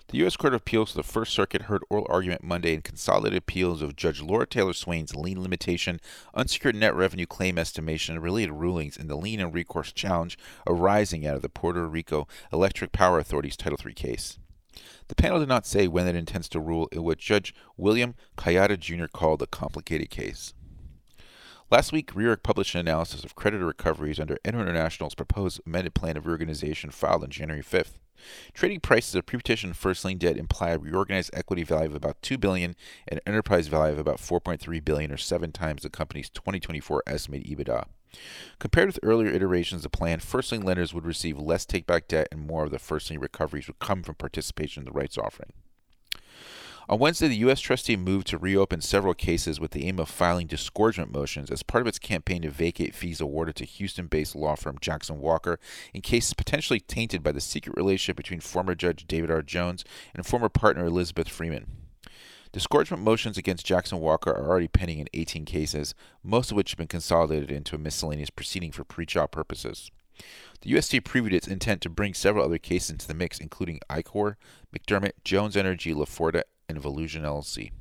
The 0.09 0.19
U.S. 0.19 0.37
Court 0.37 0.53
of 0.53 0.61
Appeals 0.61 0.91
for 0.91 0.97
the 0.97 1.03
First 1.03 1.33
Circuit 1.33 1.63
heard 1.63 1.81
oral 1.89 2.05
argument 2.07 2.43
Monday 2.43 2.75
in 2.75 2.83
consolidated 2.83 3.39
appeals 3.39 3.81
of 3.81 3.95
Judge 3.95 4.21
Laura 4.21 4.45
Taylor 4.45 4.73
Swain's 4.73 5.15
lien 5.15 5.41
limitation, 5.41 5.99
unsecured 6.35 6.75
net 6.75 6.93
revenue 6.93 7.25
claim 7.25 7.57
estimation, 7.57 8.13
and 8.13 8.23
related 8.23 8.53
rulings 8.53 8.97
in 8.97 9.07
the 9.07 9.17
lien 9.17 9.39
and 9.39 9.51
recourse 9.51 9.91
challenge 9.91 10.37
arising 10.67 11.25
out 11.25 11.37
of 11.37 11.41
the 11.41 11.49
Puerto 11.49 11.87
Rico 11.87 12.27
Electric 12.53 12.91
Power 12.91 13.17
Authority's 13.17 13.57
Title 13.57 13.79
III 13.83 13.93
case. 13.93 14.37
The 15.07 15.15
panel 15.15 15.39
did 15.39 15.49
not 15.49 15.65
say 15.65 15.87
when 15.87 16.07
it 16.07 16.15
intends 16.15 16.49
to 16.49 16.59
rule 16.59 16.87
in 16.91 17.01
what 17.01 17.17
Judge 17.17 17.55
William 17.75 18.13
Kayatta 18.37 18.79
Jr. 18.79 19.07
called 19.07 19.41
a 19.41 19.47
complicated 19.47 20.11
case. 20.11 20.53
Last 21.71 21.91
week, 21.91 22.13
Reorg 22.13 22.43
published 22.43 22.75
an 22.75 22.81
analysis 22.81 23.23
of 23.23 23.33
creditor 23.33 23.65
recoveries 23.65 24.19
under 24.19 24.37
International's 24.45 25.15
proposed 25.15 25.61
amended 25.65 25.95
plan 25.95 26.15
of 26.15 26.27
reorganization 26.27 26.91
filed 26.91 27.23
on 27.23 27.31
January 27.31 27.63
5th. 27.63 27.93
Trading 28.53 28.79
prices 28.79 29.15
of 29.15 29.25
pre-petition 29.25 29.73
first 29.73 30.05
lien 30.05 30.17
debt 30.17 30.37
imply 30.37 30.69
a 30.69 30.79
reorganized 30.79 31.31
equity 31.33 31.63
value 31.63 31.87
of 31.87 31.95
about 31.95 32.21
2 32.21 32.37
billion 32.37 32.75
and 33.07 33.19
an 33.19 33.33
enterprise 33.33 33.67
value 33.67 33.93
of 33.93 33.99
about 33.99 34.17
4.3 34.17 34.83
billion 34.83 35.11
or 35.11 35.17
7 35.17 35.51
times 35.51 35.83
the 35.83 35.89
company's 35.89 36.29
2024 36.29 37.03
estimated 37.07 37.47
EBITDA. 37.47 37.85
Compared 38.59 38.87
with 38.87 38.99
earlier 39.03 39.29
iterations 39.29 39.79
of 39.85 39.91
the 39.91 39.97
plan, 39.97 40.19
first 40.19 40.51
lien 40.51 40.61
lenders 40.61 40.93
would 40.93 41.05
receive 41.05 41.37
less 41.37 41.65
take-back 41.65 42.07
debt 42.07 42.27
and 42.31 42.47
more 42.47 42.63
of 42.63 42.71
the 42.71 42.79
first 42.79 43.09
lien 43.09 43.19
recoveries 43.19 43.67
would 43.67 43.79
come 43.79 44.03
from 44.03 44.15
participation 44.15 44.81
in 44.81 44.85
the 44.85 44.91
rights 44.91 45.17
offering. 45.17 45.51
On 46.87 46.99
Wednesday, 46.99 47.27
the 47.27 47.37
U.S. 47.37 47.61
trustee 47.61 47.95
moved 47.95 48.27
to 48.27 48.37
reopen 48.37 48.79
several 48.79 49.15
cases 49.15 49.59
with 49.59 49.71
the 49.71 49.87
aim 49.87 49.99
of 49.99 50.07
filing 50.07 50.45
disgorgement 50.45 51.11
motions 51.11 51.49
as 51.49 51.63
part 51.63 51.81
of 51.81 51.87
its 51.87 51.97
campaign 51.97 52.43
to 52.43 52.51
vacate 52.51 52.93
fees 52.93 53.19
awarded 53.19 53.55
to 53.55 53.65
Houston 53.65 54.05
based 54.05 54.35
law 54.35 54.53
firm 54.55 54.77
Jackson 54.79 55.19
Walker 55.19 55.59
in 55.95 56.01
cases 56.01 56.35
potentially 56.35 56.79
tainted 56.79 57.23
by 57.23 57.31
the 57.31 57.41
secret 57.41 57.75
relationship 57.75 58.15
between 58.15 58.39
former 58.39 58.75
Judge 58.75 59.07
David 59.07 59.31
R. 59.31 59.41
Jones 59.41 59.83
and 60.13 60.27
former 60.27 60.47
partner 60.47 60.85
Elizabeth 60.85 61.27
Freeman. 61.27 61.65
Disgorgement 62.51 63.01
motions 63.01 63.37
against 63.37 63.65
Jackson 63.65 63.99
Walker 63.99 64.29
are 64.29 64.47
already 64.47 64.67
pending 64.67 64.99
in 64.99 65.09
18 65.11 65.43
cases, 65.43 65.95
most 66.23 66.51
of 66.51 66.57
which 66.57 66.71
have 66.71 66.77
been 66.77 66.87
consolidated 66.87 67.51
into 67.51 67.75
a 67.75 67.79
miscellaneous 67.79 68.29
proceeding 68.29 68.71
for 68.71 68.83
pre-trial 68.83 69.27
purposes. 69.27 69.89
The 70.61 70.77
UST 70.77 71.03
previewed 71.03 71.33
its 71.33 71.47
intent 71.47 71.81
to 71.81 71.89
bring 71.89 72.13
several 72.13 72.45
other 72.45 72.59
cases 72.59 72.91
into 72.91 73.07
the 73.07 73.13
mix, 73.13 73.39
including 73.39 73.81
ICOR, 73.89 74.35
McDermott, 74.73 75.11
Jones 75.23 75.57
Energy, 75.57 75.93
LaForda, 75.93 76.43
and 76.67 76.79
Volusion 76.79 77.23
LLC. 77.23 77.71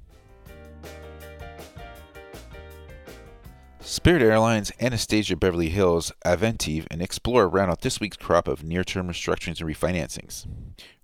Spirit 3.80 4.22
Airlines, 4.22 4.72
Anastasia 4.80 5.36
Beverly 5.36 5.68
Hills, 5.68 6.10
Aventiv, 6.24 6.86
and 6.90 7.02
Explorer 7.02 7.48
round 7.48 7.70
out 7.70 7.82
this 7.82 8.00
week's 8.00 8.16
crop 8.16 8.48
of 8.48 8.64
near-term 8.64 9.08
restructurings 9.08 9.60
and 9.60 9.68
refinancings. 9.68 10.46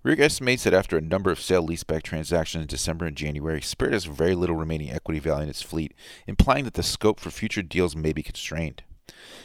Reorg 0.03 0.19
estimates 0.19 0.63
that 0.63 0.73
after 0.73 0.97
a 0.97 1.01
number 1.01 1.29
of 1.29 1.39
sale-leaseback 1.39 2.01
transactions 2.01 2.63
in 2.63 2.67
December 2.67 3.05
and 3.05 3.15
January, 3.15 3.61
Spirit 3.61 3.93
has 3.93 4.05
very 4.05 4.33
little 4.33 4.55
remaining 4.55 4.91
equity 4.91 5.19
value 5.19 5.43
in 5.43 5.49
its 5.49 5.61
fleet, 5.61 5.93
implying 6.25 6.65
that 6.65 6.73
the 6.73 6.81
scope 6.81 7.19
for 7.19 7.29
future 7.29 7.61
deals 7.61 7.95
may 7.95 8.13
be 8.13 8.23
constrained. 8.23 8.81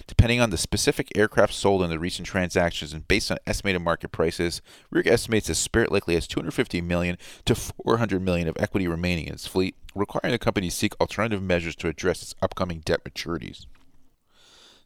Depending 0.07 0.41
on 0.41 0.51
the 0.51 0.59
specific 0.59 1.11
aircraft 1.17 1.53
sold 1.55 1.83
in 1.83 1.91
the 1.91 1.99
recent 1.99 2.27
transactions 2.27 2.93
and 2.93 3.07
based 3.09 3.31
on 3.31 3.39
estimated 3.47 3.83
market 3.83 4.13
prices, 4.13 4.63
Reorg 4.95 5.07
estimates 5.07 5.49
that 5.49 5.57
Spirit 5.57 5.91
likely 5.91 6.15
has 6.15 6.27
250 6.27 6.81
million 6.81 7.19
to 7.45 7.55
400 7.55 8.21
million 8.23 8.49
of 8.49 8.57
equity 8.59 8.87
remaining 8.87 9.27
in 9.27 9.35
its 9.35 9.47
fleet, 9.47 9.75
requiring 9.95 10.33
the 10.33 10.39
company 10.39 10.69
to 10.69 10.75
seek 10.75 10.99
alternative 11.01 11.43
measures 11.43 11.77
to 11.77 11.89
address 11.89 12.23
its 12.23 12.35
upcoming 12.43 12.81
debt 12.81 13.05
maturities. 13.05 13.67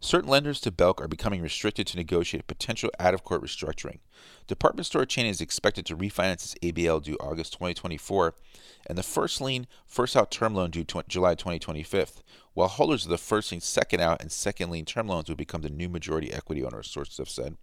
Certain 0.03 0.31
lenders 0.31 0.61
to 0.63 0.71
Belk 0.71 0.99
are 1.03 1.09
becoming 1.09 1.43
restricted 1.43 1.87
to 1.89 1.99
negotiate 1.99 2.47
potential 2.47 2.91
out 2.99 3.13
of 3.13 3.23
court 3.23 3.43
restructuring. 3.43 3.99
Department 4.47 4.87
store 4.87 5.05
chain 5.05 5.27
is 5.27 5.43
expected 5.43 5.85
to 5.85 5.97
refinance 5.97 6.55
its 6.55 6.55
ABL 6.63 7.03
due 7.03 7.19
August 7.21 7.53
2024, 7.53 8.35
and 8.87 8.97
the 8.97 9.03
first 9.03 9.43
lien, 9.43 9.67
first 9.87 10.17
out 10.17 10.31
term 10.31 10.55
loan 10.55 10.71
due 10.71 10.85
July 11.07 11.35
2025, 11.35 12.23
while 12.55 12.69
holders 12.69 13.05
of 13.05 13.11
the 13.11 13.19
first 13.19 13.53
lien, 13.53 13.61
second 13.61 14.01
out, 14.01 14.21
and 14.21 14.31
second 14.31 14.71
lien 14.71 14.85
term 14.85 15.07
loans 15.07 15.29
will 15.29 15.37
become 15.37 15.63
the 15.63 15.71
new 15.71 15.89
majority 15.89 16.33
equity 16.33 16.65
owners, 16.65 16.91
sources 16.91 17.19
have 17.19 17.29
said. 17.29 17.57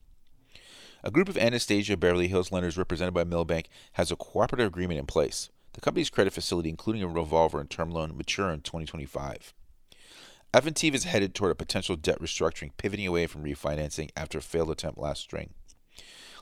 A 1.03 1.11
group 1.11 1.29
of 1.29 1.37
Anastasia 1.37 1.95
Beverly 1.95 2.27
Hills 2.27 2.51
lenders 2.51 2.77
represented 2.77 3.13
by 3.13 3.23
Milbank 3.23 3.69
has 3.93 4.11
a 4.11 4.15
cooperative 4.15 4.67
agreement 4.67 4.99
in 4.99 5.05
place. 5.05 5.49
The 5.73 5.81
company's 5.81 6.09
credit 6.09 6.33
facility, 6.33 6.69
including 6.69 7.03
a 7.03 7.07
revolver 7.07 7.59
and 7.59 7.69
term 7.69 7.91
loan, 7.91 8.17
mature 8.17 8.49
in 8.49 8.61
2025. 8.61 9.53
Aventiv 10.53 10.95
is 10.95 11.03
headed 11.03 11.35
toward 11.35 11.51
a 11.51 11.55
potential 11.55 11.95
debt 11.95 12.19
restructuring, 12.19 12.71
pivoting 12.77 13.05
away 13.05 13.27
from 13.27 13.43
refinancing 13.43 14.09
after 14.15 14.39
a 14.39 14.41
failed 14.41 14.71
attempt 14.71 14.97
last 14.97 15.21
spring. 15.21 15.53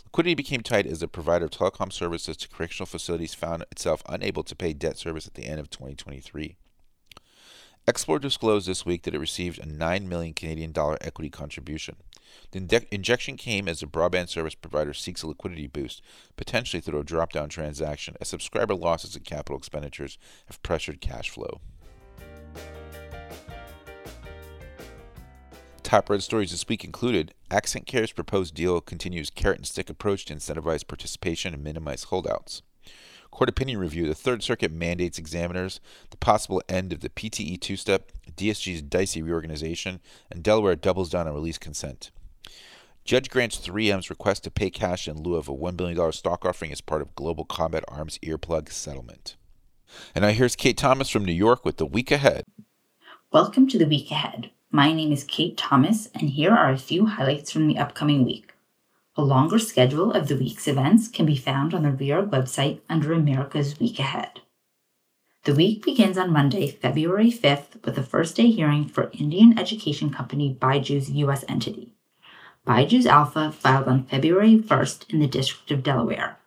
Liquidity 0.05 0.35
became 0.35 0.61
tight 0.61 0.85
as 0.85 1.01
the 1.01 1.07
provider 1.09 1.45
of 1.45 1.51
telecom 1.51 1.91
services 1.91 2.37
to 2.37 2.47
correctional 2.47 2.85
facilities 2.85 3.33
found 3.33 3.65
itself 3.71 4.01
unable 4.07 4.43
to 4.43 4.55
pay 4.55 4.71
debt 4.71 4.97
service 4.97 5.27
at 5.27 5.33
the 5.33 5.45
end 5.45 5.59
of 5.59 5.69
2023. 5.69 6.55
Explorer 7.87 8.17
disclosed 8.17 8.67
this 8.67 8.83
week 8.83 9.03
that 9.03 9.13
it 9.13 9.19
received 9.19 9.59
a 9.59 9.65
9 9.65 10.09
million 10.09 10.33
Canadian 10.33 10.71
dollar 10.71 10.97
equity 11.01 11.29
contribution. 11.29 11.97
The 12.49 12.83
injection 12.89 13.37
came 13.37 13.67
as 13.67 13.79
the 13.79 13.85
broadband 13.85 14.29
service 14.29 14.55
provider 14.55 14.91
seeks 14.93 15.21
a 15.21 15.27
liquidity 15.27 15.67
boost, 15.67 16.01
potentially 16.35 16.81
through 16.81 16.99
a 16.99 17.03
drop-down 17.03 17.49
transaction, 17.49 18.15
as 18.19 18.27
subscriber 18.27 18.73
losses 18.73 19.15
and 19.15 19.23
capital 19.23 19.57
expenditures 19.57 20.17
have 20.47 20.63
pressured 20.63 20.99
cash 20.99 21.29
flow. 21.29 21.61
Top 25.83 26.09
red 26.09 26.23
stories 26.23 26.49
this 26.49 26.67
week 26.67 26.83
included 26.83 27.35
Accent 27.51 27.85
Care's 27.85 28.11
proposed 28.11 28.55
deal 28.55 28.81
continues 28.81 29.29
carrot 29.29 29.59
and 29.59 29.67
stick 29.67 29.91
approach 29.91 30.25
to 30.25 30.33
incentivize 30.33 30.87
participation 30.87 31.53
and 31.53 31.63
minimize 31.63 32.05
holdouts. 32.05 32.63
Court 33.35 33.49
opinion 33.49 33.79
review 33.79 34.07
the 34.07 34.15
Third 34.15 34.41
Circuit 34.41 34.71
mandates 34.71 35.19
examiners 35.19 35.81
the 36.09 36.15
possible 36.15 36.63
end 36.69 36.93
of 36.93 37.01
the 37.01 37.09
PTE 37.09 37.59
two 37.59 37.75
step, 37.75 38.13
DSG's 38.37 38.81
dicey 38.81 39.21
reorganization, 39.21 39.99
and 40.31 40.41
Delaware 40.41 40.77
doubles 40.77 41.09
down 41.09 41.27
on 41.27 41.33
release 41.33 41.57
consent. 41.57 42.11
Judge 43.03 43.29
grants 43.29 43.57
3M's 43.57 44.09
request 44.09 44.45
to 44.45 44.51
pay 44.51 44.69
cash 44.69 45.09
in 45.09 45.21
lieu 45.21 45.35
of 45.35 45.49
a 45.49 45.53
$1 45.53 45.75
billion 45.75 46.13
stock 46.13 46.45
offering 46.45 46.71
as 46.71 46.79
part 46.79 47.01
of 47.01 47.13
Global 47.15 47.43
Combat 47.43 47.83
Arms 47.89 48.19
earplug 48.19 48.71
settlement. 48.71 49.35
And 50.15 50.23
now 50.23 50.29
here's 50.29 50.55
Kate 50.55 50.77
Thomas 50.77 51.09
from 51.09 51.25
New 51.25 51.33
York 51.33 51.65
with 51.65 51.75
the 51.75 51.85
week 51.85 52.11
ahead. 52.11 52.45
Welcome 53.33 53.67
to 53.67 53.77
the 53.77 53.85
week 53.85 54.11
ahead. 54.11 54.49
My 54.71 54.93
name 54.93 55.11
is 55.11 55.25
Kate 55.25 55.57
Thomas, 55.57 56.07
and 56.15 56.29
here 56.29 56.53
are 56.53 56.71
a 56.71 56.77
few 56.77 57.05
highlights 57.05 57.51
from 57.51 57.67
the 57.67 57.79
upcoming 57.79 58.23
week. 58.23 58.44
A 59.17 59.23
longer 59.23 59.59
schedule 59.59 60.11
of 60.11 60.27
the 60.27 60.35
week's 60.35 60.67
events 60.67 61.07
can 61.07 61.25
be 61.25 61.37
found 61.37 61.73
on 61.73 61.83
the 61.83 61.89
Reorg 61.89 62.31
website 62.31 62.81
under 62.89 63.13
America's 63.13 63.79
Week 63.79 63.97
Ahead. 63.97 64.41
The 65.45 65.55
week 65.55 65.85
begins 65.85 66.17
on 66.17 66.33
Monday, 66.33 66.67
February 66.67 67.31
5th, 67.31 67.83
with 67.85 67.97
a 67.97 68.03
first 68.03 68.35
day 68.35 68.47
hearing 68.51 68.85
for 68.85 69.11
Indian 69.13 69.57
education 69.57 70.09
company 70.09 70.57
Byju's 70.59 71.09
U.S. 71.11 71.45
entity. 71.47 71.93
Byju's 72.67 73.05
Alpha 73.05 73.51
filed 73.51 73.87
on 73.87 74.05
February 74.05 74.57
1st 74.57 75.09
in 75.13 75.19
the 75.19 75.27
District 75.27 75.71
of 75.71 75.83
Delaware. 75.83 76.39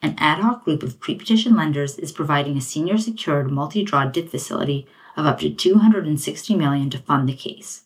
an 0.00 0.14
ad 0.18 0.38
hoc 0.38 0.64
group 0.64 0.82
of 0.82 1.00
pre-petition 1.00 1.56
lenders 1.56 1.98
is 1.98 2.12
providing 2.12 2.56
a 2.56 2.60
senior 2.60 2.96
secured 2.98 3.50
multi-draw 3.50 4.06
DIP 4.06 4.30
facility 4.30 4.86
of 5.16 5.26
up 5.26 5.40
to 5.40 5.50
260 5.50 6.54
million 6.54 6.88
to 6.90 6.98
fund 6.98 7.28
the 7.28 7.34
case. 7.34 7.82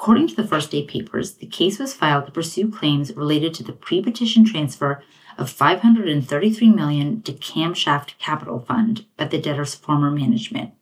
According 0.00 0.28
to 0.28 0.34
the 0.34 0.48
first 0.48 0.70
day 0.70 0.82
papers, 0.82 1.34
the 1.34 1.46
case 1.46 1.78
was 1.78 1.92
filed 1.92 2.24
to 2.24 2.32
pursue 2.32 2.70
claims 2.70 3.14
related 3.14 3.52
to 3.52 3.62
the 3.62 3.74
pre-petition 3.74 4.46
transfer 4.46 5.02
of 5.36 5.50
533 5.50 6.70
million 6.70 7.20
to 7.20 7.32
Camshaft 7.34 8.16
Capital 8.18 8.60
Fund 8.60 9.04
by 9.18 9.26
the 9.26 9.38
debtor's 9.38 9.74
former 9.74 10.10
management. 10.10 10.72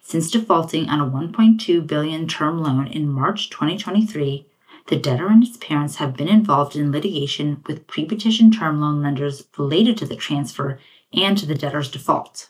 Since 0.00 0.30
defaulting 0.30 0.88
on 0.88 1.00
a 1.00 1.04
1.2 1.04 1.86
billion 1.86 2.26
term 2.26 2.62
loan 2.62 2.86
in 2.86 3.10
March 3.10 3.50
2023, 3.50 4.46
the 4.86 4.96
debtor 4.96 5.28
and 5.28 5.44
its 5.44 5.58
parents 5.58 5.96
have 5.96 6.16
been 6.16 6.26
involved 6.26 6.74
in 6.74 6.90
litigation 6.90 7.62
with 7.66 7.86
pre-petition 7.86 8.50
term 8.50 8.80
loan 8.80 9.02
lenders 9.02 9.44
related 9.58 9.98
to 9.98 10.06
the 10.06 10.16
transfer 10.16 10.80
and 11.12 11.36
to 11.36 11.44
the 11.44 11.54
debtor's 11.54 11.90
default. 11.90 12.48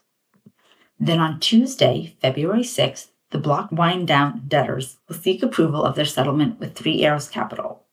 Then 1.00 1.18
on 1.18 1.40
Tuesday, 1.40 2.14
February 2.20 2.62
6th, 2.62 3.09
the 3.30 3.38
block 3.38 3.70
wind 3.70 4.08
down 4.08 4.42
debtors 4.48 4.96
will 5.08 5.16
seek 5.16 5.42
approval 5.42 5.84
of 5.84 5.94
their 5.94 6.04
settlement 6.04 6.58
with 6.58 6.74
Three 6.74 7.02
Arrows 7.04 7.28
Capital. 7.28 7.84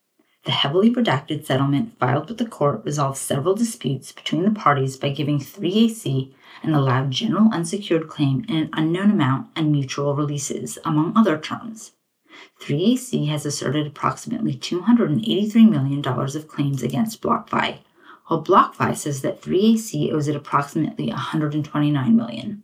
The 0.45 0.51
heavily 0.51 0.89
redacted 0.89 1.45
settlement 1.45 1.99
filed 1.99 2.29
with 2.29 2.37
the 2.37 2.45
court 2.45 2.83
resolves 2.85 3.19
several 3.19 3.53
disputes 3.53 4.11
between 4.11 4.43
the 4.43 4.51
parties 4.51 4.95
by 4.95 5.09
giving 5.09 5.39
3AC 5.39 6.33
an 6.63 6.73
allowed 6.73 7.11
general 7.11 7.49
unsecured 7.53 8.07
claim 8.07 8.45
in 8.47 8.55
an 8.55 8.69
unknown 8.73 9.11
amount 9.11 9.49
and 9.55 9.71
mutual 9.71 10.15
releases, 10.15 10.79
among 10.85 11.15
other 11.15 11.37
terms. 11.37 11.91
3AC 12.61 13.27
has 13.27 13.45
asserted 13.45 13.87
approximately 13.87 14.53
$283 14.55 15.69
million 15.69 16.07
of 16.07 16.47
claims 16.47 16.81
against 16.81 17.21
BlockFi, 17.21 17.79
while 18.27 18.43
BlockFi 18.43 18.95
says 18.95 19.21
that 19.21 19.41
3AC 19.41 20.11
owes 20.13 20.27
it 20.27 20.35
approximately 20.35 21.09
$129 21.09 22.15
million. 22.15 22.63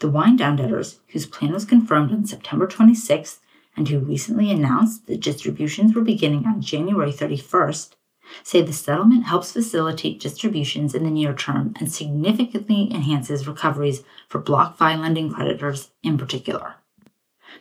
The 0.00 0.08
wind 0.08 0.38
down 0.38 0.56
debtors, 0.56 0.98
whose 1.08 1.26
plan 1.26 1.52
was 1.52 1.66
confirmed 1.66 2.10
on 2.10 2.24
September 2.24 2.66
26th 2.66 3.38
and 3.76 3.86
who 3.88 3.98
recently 3.98 4.50
announced 4.50 5.06
that 5.06 5.20
distributions 5.20 5.94
were 5.94 6.00
beginning 6.00 6.46
on 6.46 6.62
January 6.62 7.12
31st, 7.12 7.90
say 8.42 8.62
the 8.62 8.72
settlement 8.72 9.24
helps 9.24 9.52
facilitate 9.52 10.18
distributions 10.18 10.94
in 10.94 11.04
the 11.04 11.10
near 11.10 11.34
term 11.34 11.74
and 11.78 11.92
significantly 11.92 12.88
enhances 12.90 13.46
recoveries 13.46 14.02
for 14.26 14.40
BlockFi 14.40 14.98
lending 14.98 15.30
creditors 15.32 15.90
in 16.02 16.16
particular. 16.16 16.76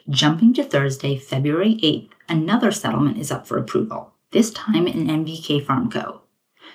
Jumping 0.10 0.54
to 0.54 0.64
Thursday, 0.64 1.18
February 1.18 1.76
8th, 1.84 2.10
another 2.30 2.72
settlement 2.72 3.18
is 3.18 3.32
up 3.32 3.48
for 3.48 3.58
approval, 3.58 4.14
this 4.32 4.52
time 4.52 4.88
in 4.88 5.08
MVK 5.08 5.66
FarmCo. 5.66 6.22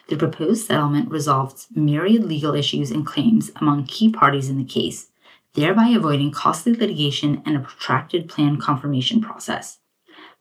The 0.09 0.16
proposed 0.16 0.66
settlement 0.66 1.11
resolves 1.11 1.68
myriad 1.74 2.24
legal 2.24 2.55
issues 2.55 2.90
and 2.90 3.07
claims 3.07 3.50
among 3.57 3.87
key 3.87 4.11
parties 4.11 4.50
in 4.50 4.59
the 4.59 4.64
case, 4.64 5.11
thereby 5.54 5.88
avoiding 5.88 6.30
costly 6.30 6.74
litigation 6.74 7.42
and 7.46 7.56
a 7.56 7.60
protracted 7.60 8.28
plan 8.28 8.58
confirmation 8.58 9.20
process. 9.20 9.78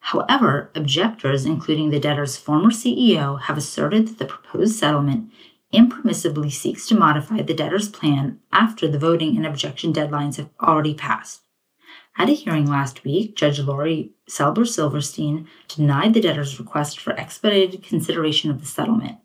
However, 0.00 0.70
objectors, 0.74 1.46
including 1.46 1.90
the 1.90 1.98
debtor's 1.98 2.36
former 2.36 2.70
CEO, 2.70 3.40
have 3.40 3.56
asserted 3.56 4.08
that 4.08 4.18
the 4.18 4.26
proposed 4.26 4.76
settlement 4.76 5.32
impermissibly 5.72 6.52
seeks 6.52 6.86
to 6.88 6.94
modify 6.94 7.42
the 7.42 7.54
debtor's 7.54 7.88
plan 7.88 8.38
after 8.52 8.86
the 8.86 8.98
voting 8.98 9.36
and 9.36 9.46
objection 9.46 9.92
deadlines 9.92 10.36
have 10.36 10.50
already 10.60 10.94
passed. 10.94 11.40
At 12.16 12.28
a 12.28 12.32
hearing 12.32 12.66
last 12.66 13.02
week, 13.02 13.34
Judge 13.34 13.58
Lori 13.58 14.12
Selber 14.28 14.66
Silverstein 14.66 15.48
denied 15.68 16.14
the 16.14 16.20
debtor's 16.20 16.60
request 16.60 17.00
for 17.00 17.18
expedited 17.18 17.82
consideration 17.82 18.50
of 18.50 18.60
the 18.60 18.66
settlement. 18.66 19.18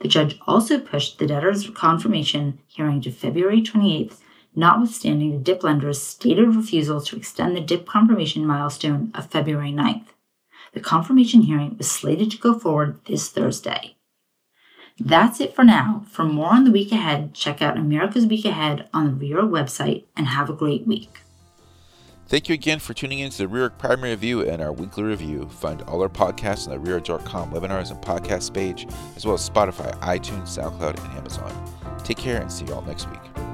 The 0.00 0.08
judge 0.08 0.38
also 0.46 0.78
pushed 0.78 1.18
the 1.18 1.26
debtor's 1.26 1.68
confirmation 1.70 2.60
hearing 2.66 3.00
to 3.00 3.10
February 3.10 3.62
28th, 3.62 4.18
notwithstanding 4.54 5.32
the 5.32 5.38
DIP 5.38 5.62
lender's 5.62 6.02
stated 6.02 6.54
refusal 6.54 7.00
to 7.00 7.16
extend 7.16 7.56
the 7.56 7.60
DIP 7.60 7.86
confirmation 7.86 8.46
milestone 8.46 9.10
of 9.14 9.30
February 9.30 9.72
9th. 9.72 10.06
The 10.72 10.80
confirmation 10.80 11.42
hearing 11.42 11.76
was 11.76 11.90
slated 11.90 12.30
to 12.30 12.38
go 12.38 12.58
forward 12.58 13.00
this 13.06 13.28
Thursday. 13.28 13.96
That's 15.00 15.40
it 15.40 15.54
for 15.54 15.64
now. 15.64 16.04
For 16.10 16.24
more 16.24 16.50
on 16.52 16.64
the 16.64 16.72
week 16.72 16.90
ahead, 16.90 17.32
check 17.32 17.62
out 17.62 17.76
America's 17.76 18.26
Week 18.26 18.44
Ahead 18.44 18.88
on 18.92 19.18
the 19.18 19.30
Reorg 19.30 19.50
website 19.50 20.04
and 20.16 20.26
have 20.26 20.50
a 20.50 20.54
great 20.54 20.86
week. 20.86 21.20
Thank 22.26 22.48
you 22.48 22.54
again 22.54 22.78
for 22.78 22.92
tuning 22.92 23.20
in 23.20 23.30
to 23.30 23.38
the 23.38 23.46
Reorg 23.46 23.78
Primary 23.78 24.10
Review 24.10 24.46
and 24.46 24.60
our 24.60 24.72
weekly 24.72 25.04
review. 25.04 25.48
Find 25.48 25.80
all 25.82 26.02
our 26.02 26.10
podcasts 26.10 26.68
on 26.68 26.82
the 26.82 26.90
Reorg.com 26.90 27.52
webinars 27.52 27.90
and 27.90 28.00
podcast 28.02 28.52
page, 28.52 28.86
as 29.16 29.24
well 29.24 29.34
as 29.34 29.48
Spotify, 29.48 29.98
iTunes, 30.00 30.58
SoundCloud, 30.58 31.02
and 31.02 31.16
Amazon. 31.16 31.74
Take 32.04 32.18
care 32.18 32.42
and 32.42 32.52
see 32.52 32.66
you 32.66 32.74
all 32.74 32.82
next 32.82 33.08
week. 33.08 33.47